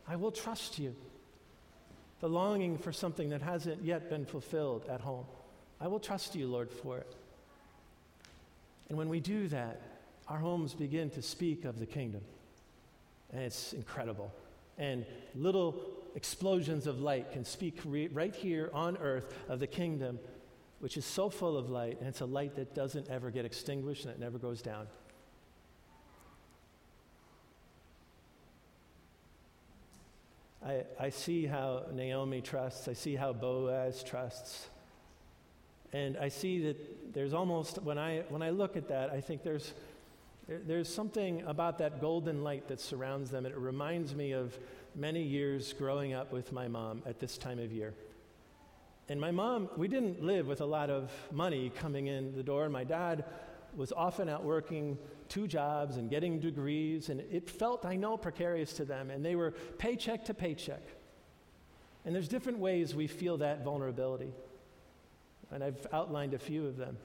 I 0.06 0.16
will 0.16 0.32
trust 0.32 0.78
you. 0.78 0.94
The 2.20 2.28
longing 2.28 2.78
for 2.78 2.92
something 2.92 3.30
that 3.30 3.42
hasn't 3.42 3.82
yet 3.84 4.08
been 4.08 4.24
fulfilled 4.24 4.86
at 4.88 5.00
home. 5.00 5.26
I 5.80 5.88
will 5.88 6.00
trust 6.00 6.34
you, 6.34 6.46
Lord, 6.46 6.70
for 6.70 6.98
it. 6.98 7.14
And 8.88 8.98
when 8.98 9.08
we 9.08 9.20
do 9.20 9.48
that, 9.48 9.80
our 10.28 10.38
homes 10.38 10.74
begin 10.74 11.10
to 11.10 11.22
speak 11.22 11.64
of 11.64 11.78
the 11.78 11.86
kingdom. 11.86 12.22
And 13.32 13.42
it's 13.42 13.72
incredible. 13.72 14.32
And 14.78 15.04
little 15.34 15.74
explosions 16.14 16.86
of 16.86 17.00
light 17.00 17.32
can 17.32 17.44
speak 17.44 17.80
re- 17.84 18.08
right 18.08 18.34
here 18.34 18.70
on 18.72 18.96
earth 18.98 19.34
of 19.48 19.60
the 19.60 19.66
kingdom, 19.66 20.18
which 20.80 20.96
is 20.96 21.04
so 21.04 21.28
full 21.28 21.56
of 21.56 21.70
light, 21.70 21.98
and 21.98 22.08
it's 22.08 22.20
a 22.20 22.26
light 22.26 22.54
that 22.56 22.74
doesn't 22.74 23.08
ever 23.08 23.30
get 23.30 23.44
extinguished 23.44 24.04
and 24.04 24.14
it 24.14 24.20
never 24.20 24.38
goes 24.38 24.62
down. 24.62 24.86
I, 30.64 30.84
I 30.98 31.10
see 31.10 31.46
how 31.46 31.82
Naomi 31.92 32.40
trusts, 32.40 32.88
I 32.88 32.94
see 32.94 33.16
how 33.16 33.34
Boaz 33.34 34.02
trusts. 34.02 34.68
And 35.94 36.16
I 36.16 36.28
see 36.28 36.58
that 36.64 37.14
there's 37.14 37.32
almost, 37.32 37.80
when 37.82 37.98
I, 37.98 38.24
when 38.28 38.42
I 38.42 38.50
look 38.50 38.76
at 38.76 38.88
that, 38.88 39.10
I 39.10 39.20
think 39.20 39.44
there's, 39.44 39.72
there, 40.48 40.60
there's 40.66 40.92
something 40.92 41.42
about 41.46 41.78
that 41.78 42.00
golden 42.00 42.42
light 42.42 42.66
that 42.66 42.80
surrounds 42.80 43.30
them. 43.30 43.46
It 43.46 43.56
reminds 43.56 44.12
me 44.12 44.32
of 44.32 44.58
many 44.96 45.22
years 45.22 45.72
growing 45.72 46.12
up 46.12 46.32
with 46.32 46.52
my 46.52 46.66
mom 46.66 47.02
at 47.06 47.20
this 47.20 47.38
time 47.38 47.60
of 47.60 47.70
year. 47.70 47.94
And 49.08 49.20
my 49.20 49.30
mom, 49.30 49.68
we 49.76 49.86
didn't 49.86 50.20
live 50.20 50.48
with 50.48 50.60
a 50.60 50.66
lot 50.66 50.90
of 50.90 51.12
money 51.30 51.70
coming 51.70 52.08
in 52.08 52.34
the 52.34 52.42
door. 52.42 52.64
And 52.64 52.72
My 52.72 52.82
dad 52.82 53.24
was 53.76 53.92
often 53.92 54.28
out 54.28 54.42
working 54.42 54.98
two 55.28 55.46
jobs 55.46 55.96
and 55.96 56.10
getting 56.10 56.40
degrees, 56.40 57.08
and 57.08 57.20
it 57.20 57.48
felt, 57.48 57.84
I 57.84 57.94
know, 57.94 58.16
precarious 58.16 58.72
to 58.74 58.84
them, 58.84 59.10
and 59.10 59.24
they 59.24 59.36
were 59.36 59.52
paycheck 59.78 60.24
to 60.24 60.34
paycheck. 60.34 60.82
And 62.04 62.12
there's 62.12 62.28
different 62.28 62.58
ways 62.58 62.96
we 62.96 63.06
feel 63.06 63.36
that 63.38 63.62
vulnerability, 63.62 64.32
and 65.54 65.62
I've 65.62 65.86
outlined 65.92 66.34
a 66.34 66.38
few 66.38 66.66
of 66.66 66.76
them. 66.76 66.98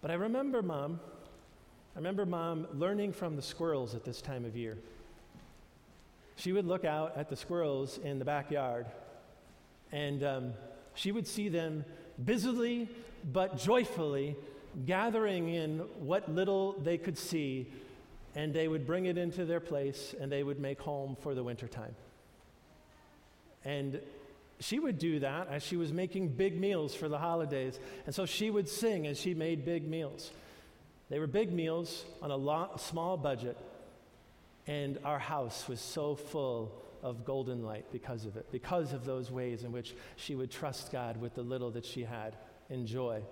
But 0.00 0.10
I 0.10 0.14
remember 0.14 0.62
mom, 0.62 1.00
I 1.94 1.98
remember 1.98 2.24
mom 2.24 2.66
learning 2.72 3.12
from 3.12 3.36
the 3.36 3.42
squirrels 3.42 3.94
at 3.94 4.04
this 4.04 4.22
time 4.22 4.46
of 4.46 4.56
year. 4.56 4.78
She 6.36 6.52
would 6.52 6.66
look 6.66 6.86
out 6.86 7.16
at 7.16 7.28
the 7.28 7.36
squirrels 7.36 7.98
in 7.98 8.18
the 8.18 8.24
backyard, 8.24 8.86
and 9.92 10.24
um, 10.24 10.52
she 10.94 11.12
would 11.12 11.26
see 11.26 11.48
them 11.48 11.84
busily 12.24 12.88
but 13.32 13.58
joyfully 13.58 14.34
gathering 14.86 15.48
in 15.48 15.80
what 15.98 16.32
little 16.32 16.72
they 16.72 16.96
could 16.96 17.18
see, 17.18 17.66
and 18.34 18.54
they 18.54 18.68
would 18.68 18.86
bring 18.86 19.06
it 19.06 19.18
into 19.18 19.44
their 19.44 19.60
place 19.60 20.14
and 20.20 20.30
they 20.30 20.42
would 20.42 20.60
make 20.60 20.80
home 20.80 21.16
for 21.20 21.34
the 21.34 21.42
wintertime. 21.42 21.94
And 23.64 24.00
she 24.60 24.78
would 24.78 24.98
do 24.98 25.20
that 25.20 25.48
as 25.48 25.62
she 25.62 25.76
was 25.76 25.92
making 25.92 26.28
big 26.28 26.58
meals 26.58 26.94
for 26.94 27.08
the 27.08 27.18
holidays. 27.18 27.78
And 28.06 28.14
so 28.14 28.26
she 28.26 28.50
would 28.50 28.68
sing 28.68 29.06
as 29.06 29.18
she 29.18 29.34
made 29.34 29.64
big 29.64 29.88
meals. 29.88 30.30
They 31.10 31.18
were 31.18 31.26
big 31.26 31.52
meals 31.52 32.04
on 32.20 32.30
a 32.30 32.36
lot, 32.36 32.80
small 32.80 33.16
budget, 33.16 33.56
and 34.66 34.98
our 35.04 35.18
house 35.18 35.68
was 35.68 35.80
so 35.80 36.14
full 36.14 36.72
of 37.02 37.24
golden 37.24 37.64
light 37.64 37.86
because 37.92 38.24
of 38.24 38.36
it, 38.36 38.50
because 38.50 38.92
of 38.92 39.04
those 39.04 39.30
ways 39.30 39.64
in 39.64 39.72
which 39.72 39.94
she 40.16 40.34
would 40.34 40.50
trust 40.50 40.92
God 40.92 41.20
with 41.20 41.34
the 41.34 41.42
little 41.42 41.70
that 41.70 41.86
she 41.86 42.02
had 42.02 42.34
in 42.68 42.86
joy 42.86 43.22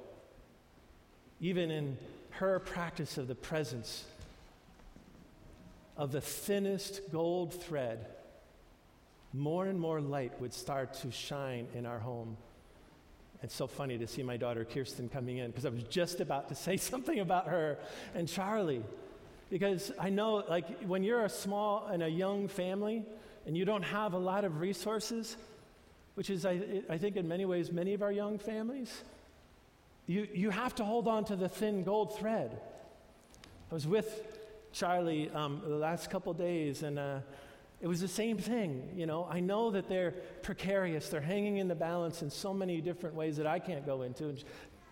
even 1.41 1.71
in 1.71 1.99
her 2.31 2.59
practice 2.59 3.19
of 3.19 3.29
the 3.29 3.35
presence 3.35 4.05
of 5.97 6.13
the 6.13 6.21
thinnest 6.21 7.01
gold 7.11 7.55
thread, 7.55 8.07
more 9.37 9.67
and 9.67 9.79
more 9.79 10.01
light 10.01 10.41
would 10.41 10.55
start 10.55 10.95
to 10.95 11.11
shine 11.11 11.67
in 11.75 11.87
our 11.87 11.99
home. 11.99 12.37
It's 13.43 13.55
so 13.55 13.67
funny 13.67 13.99
to 13.99 14.07
see 14.07 14.23
my 14.23 14.37
daughter 14.37 14.65
Kirsten 14.65 15.09
coming 15.09 15.39
in 15.39 15.51
because 15.51 15.67
I 15.67 15.69
was 15.69 15.83
just 15.85 16.21
about 16.21 16.49
to 16.49 16.55
say 16.55 16.77
something 16.93 17.21
about 17.21 17.49
her 17.49 17.79
and 18.15 18.27
Charlie. 18.27 18.83
Because 19.51 19.93
I 20.01 20.11
know, 20.11 20.43
like, 20.49 20.83
when 20.83 21.05
you're 21.05 21.25
a 21.25 21.29
small 21.29 21.87
and 21.87 22.03
a 22.03 22.09
young 22.09 22.49
family 22.49 23.05
and 23.47 23.57
you 23.57 23.65
don't 23.65 23.85
have 23.85 24.15
a 24.15 24.19
lot 24.19 24.45
of 24.45 24.61
resources, 24.61 25.37
which 26.15 26.31
is, 26.31 26.45
I, 26.45 26.83
I 26.89 26.99
think, 26.99 27.17
in 27.17 27.29
many 27.29 27.45
ways, 27.45 27.71
many 27.71 27.95
of 27.95 28.03
our 28.03 28.11
young 28.11 28.39
families, 28.39 29.03
you, 30.07 30.27
you 30.33 30.51
have 30.51 30.75
to 30.77 30.85
hold 30.85 31.07
on 31.07 31.25
to 31.27 31.37
the 31.37 31.49
thin 31.49 31.85
gold 31.85 32.19
thread. 32.19 32.59
I 33.71 33.75
was 33.75 33.87
with 33.87 34.39
Charlie 34.73 35.31
um, 35.31 35.63
the 35.65 35.77
last 35.77 36.11
couple 36.11 36.33
days, 36.33 36.83
and 36.83 36.99
uh, 36.99 37.19
it 37.81 37.87
was 37.87 38.01
the 38.01 38.09
same 38.09 38.39
thing. 38.39 38.91
You 38.97 39.07
know, 39.07 39.29
I 39.31 39.41
know 39.41 39.71
that 39.71 39.89
they're 39.89 40.13
precarious, 40.43 41.09
they're 41.09 41.21
hanging 41.21 41.59
in 41.59 41.69
the 41.69 41.75
balance 41.75 42.23
in 42.23 42.31
so 42.31 42.55
many 42.55 42.81
different 42.81 43.15
ways 43.15 43.37
that 43.37 43.47
I 43.47 43.59
can't 43.59 43.85
go 43.85 44.03
into. 44.03 44.29
And 44.29 44.43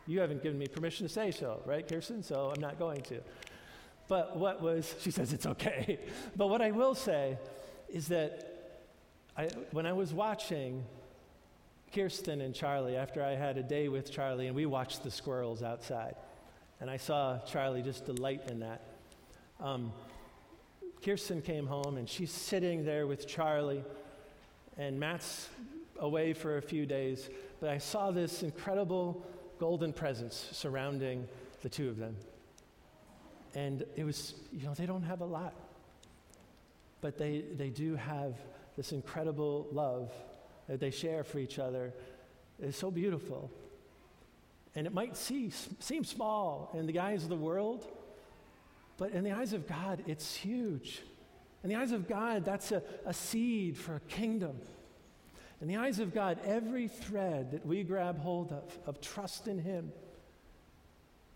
you 0.07 0.21
haven't 0.21 0.43
given 0.43 0.59
me 0.59 0.67
permission 0.67 1.07
to 1.07 1.13
say 1.13 1.31
so, 1.31 1.63
right, 1.65 1.87
Kirsten? 1.87 2.23
So 2.23 2.53
I'm 2.55 2.61
not 2.61 2.79
going 2.79 3.01
to. 3.03 3.21
But 4.07 4.37
what 4.37 4.61
was, 4.61 4.95
she 5.01 5.11
says 5.11 5.33
it's 5.33 5.47
okay. 5.47 5.99
but 6.37 6.49
what 6.49 6.61
I 6.61 6.73
will 6.73 6.95
say 6.95 7.39
is 7.89 8.09
that 8.09 8.51
I, 9.37 9.49
when 9.71 9.87
I 9.87 9.93
was 9.93 10.13
watching 10.13 10.85
Kirsten 11.95 12.41
and 12.41 12.55
Charlie 12.55 12.97
after 12.97 13.23
I 13.23 13.35
had 13.35 13.57
a 13.57 13.63
day 13.63 13.89
with 13.89 14.11
Charlie, 14.11 14.49
and 14.49 14.57
we 14.57 14.67
watched 14.67 15.05
the 15.05 15.11
squirrels 15.11 15.63
outside. 15.63 16.17
And 16.81 16.91
I 16.91 16.97
saw 16.97 17.39
Charlie 17.47 17.83
just 17.83 18.05
delight 18.05 18.43
in 18.51 18.61
that. 18.61 18.83
Um, 19.61 19.93
Kirsten 21.05 21.43
came 21.43 21.67
home, 21.67 21.99
and 21.99 22.09
she's 22.09 22.31
sitting 22.31 22.85
there 22.85 23.07
with 23.07 23.27
Charlie, 23.27 23.85
and 24.79 24.99
Matt's 24.99 25.49
away 25.99 26.33
for 26.33 26.57
a 26.57 26.63
few 26.63 26.87
days. 26.87 27.29
But 27.61 27.69
I 27.69 27.79
saw 27.79 28.11
this 28.11 28.43
incredible 28.43 29.23
golden 29.59 29.93
presence 29.93 30.49
surrounding 30.53 31.29
the 31.63 31.69
two 31.69 31.91
of 31.91 31.99
them. 31.99 32.17
And 33.55 33.85
it 33.97 34.05
was, 34.05 34.35
you 34.51 34.65
know, 34.65 34.73
they 34.73 34.87
don't 34.87 35.03
have 35.03 35.21
a 35.21 35.27
lot, 35.27 35.55
but 37.03 37.19
they, 37.19 37.45
they 37.57 37.69
do 37.69 37.97
have 37.97 38.35
this 38.77 38.93
incredible 38.93 39.69
love 39.73 40.11
that 40.69 40.81
they 40.81 40.91
share 40.91 41.23
for 41.23 41.39
each 41.39 41.59
other 41.59 41.93
It's 42.61 42.79
so 42.79 42.91
beautiful. 42.91 43.51
And 44.75 44.87
it 44.87 44.93
might 44.93 45.17
see, 45.17 45.51
seem 45.79 46.05
small 46.05 46.71
in 46.75 46.87
the 46.87 46.99
eyes 46.99 47.23
of 47.23 47.29
the 47.29 47.37
world, 47.37 47.87
but 48.97 49.13
in 49.13 49.25
the 49.25 49.33
eyes 49.33 49.53
of 49.53 49.67
God, 49.67 50.05
it's 50.07 50.37
huge. 50.37 51.03
In 51.63 51.71
the 51.71 51.77
eyes 51.77 51.93
of 51.93 52.09
God, 52.09 52.45
that's 52.45 52.73
a, 52.73 52.83
a 53.07 53.15
seed 53.15 53.77
for 53.77 53.97
a 53.97 54.01
kingdom. 54.01 54.59
In 55.61 55.69
the 55.69 55.77
eyes 55.77 55.99
of 55.99 56.13
God, 56.13 56.39
every 56.45 56.89
thread 56.89 57.53
that 57.53 57.65
we 57.65 57.83
grab 57.83 58.19
hold 58.19 58.53
of, 58.53 58.79
of 58.87 59.01
trust 59.01 59.49
in 59.49 59.59
Him, 59.59 59.93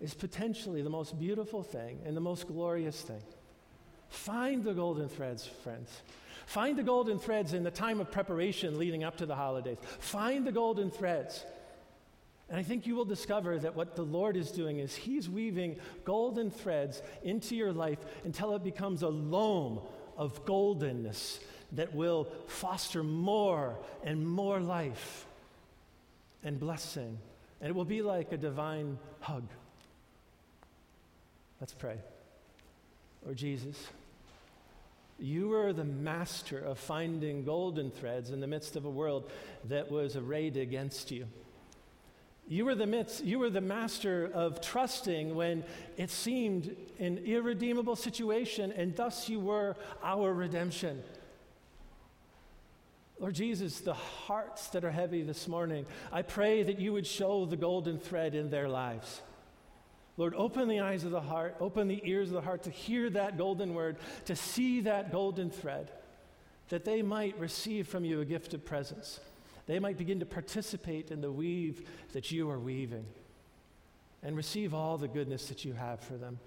is 0.01 0.15
potentially 0.15 0.83
the 0.83 0.91
most 0.91 1.19
beautiful 1.19 1.63
thing 1.63 2.01
and 2.05 2.17
the 2.17 2.21
most 2.21 2.47
glorious 2.47 3.01
thing. 3.01 3.23
Find 4.09 4.63
the 4.63 4.75
golden 4.75 5.09
threads, 5.09 5.47
friends. 5.47 6.03
Find 6.47 6.79
the 6.79 6.83
golden 6.83 7.19
threads 7.19 7.53
in 7.53 7.63
the 7.63 7.71
time 7.71 8.01
of 8.01 8.11
preparation 8.11 8.79
leading 8.79 9.05
up 9.05 9.17
to 9.19 9.27
the 9.27 9.35
holidays. 9.35 9.79
Find 9.99 10.47
the 10.47 10.53
golden 10.53 10.91
threads. 10.91 11.45
And 12.51 12.59
I 12.59 12.63
think 12.63 12.87
you 12.87 12.95
will 12.95 13.05
discover 13.05 13.59
that 13.59 13.77
what 13.77 13.95
the 13.95 14.03
Lord 14.03 14.37
is 14.37 14.51
doing 14.51 14.79
is 14.79 14.95
He's 14.95 15.29
weaving 15.29 15.77
golden 16.05 16.51
threads 16.51 17.03
into 17.23 17.55
your 17.55 17.73
life 17.73 17.99
until 18.25 18.55
it 18.55 18.65
becomes 18.65 19.03
a 19.03 19.09
loam 19.09 19.81
of 20.17 20.45
goldenness 20.45 21.41
that 21.73 21.95
will 21.95 22.29
foster 22.47 23.03
more 23.03 23.77
and 24.03 24.27
more 24.27 24.61
life. 24.61 25.27
and 26.45 26.59
blessing. 26.59 27.19
And 27.61 27.69
it 27.69 27.75
will 27.75 27.85
be 27.85 28.01
like 28.03 28.33
a 28.33 28.37
divine 28.37 28.99
hug. 29.21 29.49
Let's 31.61 31.75
pray. 31.75 31.99
Lord 33.25 33.37
Jesus, 33.37 33.77
you 35.19 35.49
were 35.49 35.73
the 35.73 35.85
master 35.85 36.59
of 36.59 36.79
finding 36.79 37.45
golden 37.45 37.91
threads 37.91 38.31
in 38.31 38.41
the 38.41 38.47
midst 38.47 38.77
of 38.77 38.85
a 38.85 38.91
world 38.91 39.29
that 39.65 39.91
was 39.91 40.15
arrayed 40.15 40.57
against 40.57 41.11
you. 41.11 41.27
You 42.49 42.65
were 42.65 42.75
the 42.75 42.87
midst, 42.87 43.25
you 43.25 43.39
were 43.39 43.51
the 43.51 43.61
master 43.61 44.31
of 44.33 44.63
trusting 44.63 45.35
when 45.35 45.65
it 45.99 46.09
seemed 46.09 46.75
an 46.99 47.19
irredeemable 47.19 47.95
situation, 47.95 48.73
and 48.73 48.97
thus 48.97 49.29
you 49.29 49.39
were 49.39 49.77
our 50.03 50.33
redemption. 50.33 51.03
Lord 53.19 53.35
Jesus, 53.35 53.81
the 53.81 53.93
hearts 53.93 54.69
that 54.69 54.83
are 54.83 54.91
heavy 54.91 55.23
this 55.23 55.47
morning, 55.47 55.85
I 56.11 56.23
pray 56.23 56.63
that 56.63 56.79
you 56.79 56.95
would 56.95 57.07
show 57.07 57.45
the 57.45 57.57
golden 57.57 57.99
thread 57.99 58.35
in 58.35 58.49
their 58.49 58.69
lives. 58.69 59.21
Lord, 60.17 60.35
open 60.35 60.69
the 60.69 60.81
eyes 60.81 61.05
of 61.05 61.11
the 61.11 61.21
heart, 61.21 61.57
open 61.61 61.87
the 61.87 62.01
ears 62.03 62.29
of 62.29 62.35
the 62.35 62.41
heart 62.41 62.63
to 62.63 62.71
hear 62.71 63.11
that 63.11 63.37
golden 63.37 63.75
word, 63.75 63.99
to 64.25 64.35
see 64.35 64.81
that 64.83 65.13
golden 65.13 65.51
thread, 65.51 65.91
that 66.71 66.85
they 66.85 67.03
might 67.03 67.39
receive 67.39 67.89
from 67.89 68.05
you 68.05 68.21
a 68.21 68.25
gift 68.25 68.55
of 68.55 68.65
presence. 68.65 69.21
They 69.69 69.79
might 69.79 69.99
begin 69.99 70.19
to 70.21 70.27
participate 70.27 71.11
in 71.11 71.21
the 71.21 71.31
weave 71.31 71.87
that 72.13 72.33
you 72.33 72.49
are 72.51 72.59
weaving 72.59 73.05
and 74.23 74.35
receive 74.35 74.73
all 74.73 74.97
the 74.97 75.07
goodness 75.07 75.47
that 75.49 75.65
you 75.65 75.75
have 75.75 76.01
for 76.01 76.15
them. 76.15 76.41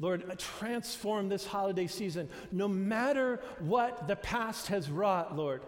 Lord, 0.00 0.36
transform 0.36 1.28
this 1.28 1.46
holiday 1.46 1.86
season, 1.86 2.28
no 2.50 2.66
matter 2.66 3.40
what 3.60 4.08
the 4.08 4.16
past 4.16 4.66
has 4.66 4.90
wrought, 4.90 5.36
Lord. 5.36 5.62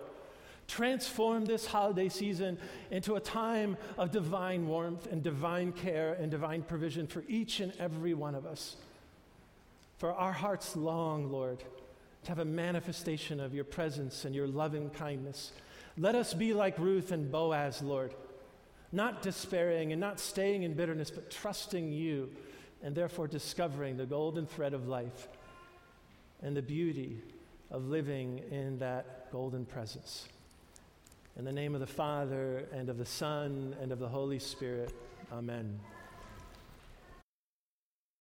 Transform 0.66 1.46
this 1.46 1.64
holiday 1.64 2.10
season 2.10 2.58
into 2.90 3.14
a 3.14 3.20
time 3.20 3.76
of 3.96 4.10
divine 4.10 4.66
warmth 4.66 5.10
and 5.10 5.22
divine 5.22 5.72
care 5.72 6.14
and 6.20 6.30
divine 6.30 6.62
provision 6.62 7.06
for 7.06 7.24
each 7.28 7.60
and 7.60 7.72
every 7.78 8.14
one 8.14 8.34
of 8.34 8.44
us. 8.44 8.76
For 9.96 10.12
our 10.12 10.32
hearts 10.32 10.76
long, 10.76 11.30
Lord, 11.30 11.62
to 12.24 12.28
have 12.28 12.40
a 12.40 12.44
manifestation 12.44 13.38
of 13.38 13.54
your 13.54 13.64
presence 13.64 14.24
and 14.24 14.34
your 14.34 14.48
loving 14.48 14.90
kindness. 14.90 15.52
Let 15.98 16.14
us 16.14 16.32
be 16.32 16.54
like 16.54 16.78
Ruth 16.78 17.10
and 17.10 17.30
Boaz, 17.30 17.82
Lord, 17.82 18.14
not 18.92 19.20
despairing 19.20 19.90
and 19.90 20.00
not 20.00 20.20
staying 20.20 20.62
in 20.62 20.74
bitterness, 20.74 21.10
but 21.10 21.28
trusting 21.28 21.92
you 21.92 22.30
and 22.84 22.94
therefore 22.94 23.26
discovering 23.26 23.96
the 23.96 24.06
golden 24.06 24.46
thread 24.46 24.74
of 24.74 24.86
life 24.86 25.26
and 26.40 26.56
the 26.56 26.62
beauty 26.62 27.20
of 27.72 27.88
living 27.88 28.40
in 28.52 28.78
that 28.78 29.32
golden 29.32 29.66
presence. 29.66 30.28
In 31.36 31.44
the 31.44 31.52
name 31.52 31.74
of 31.74 31.80
the 31.80 31.86
Father, 31.86 32.64
and 32.72 32.88
of 32.88 32.98
the 32.98 33.06
Son, 33.06 33.74
and 33.80 33.90
of 33.90 33.98
the 33.98 34.08
Holy 34.08 34.38
Spirit, 34.38 34.92
amen. 35.32 35.80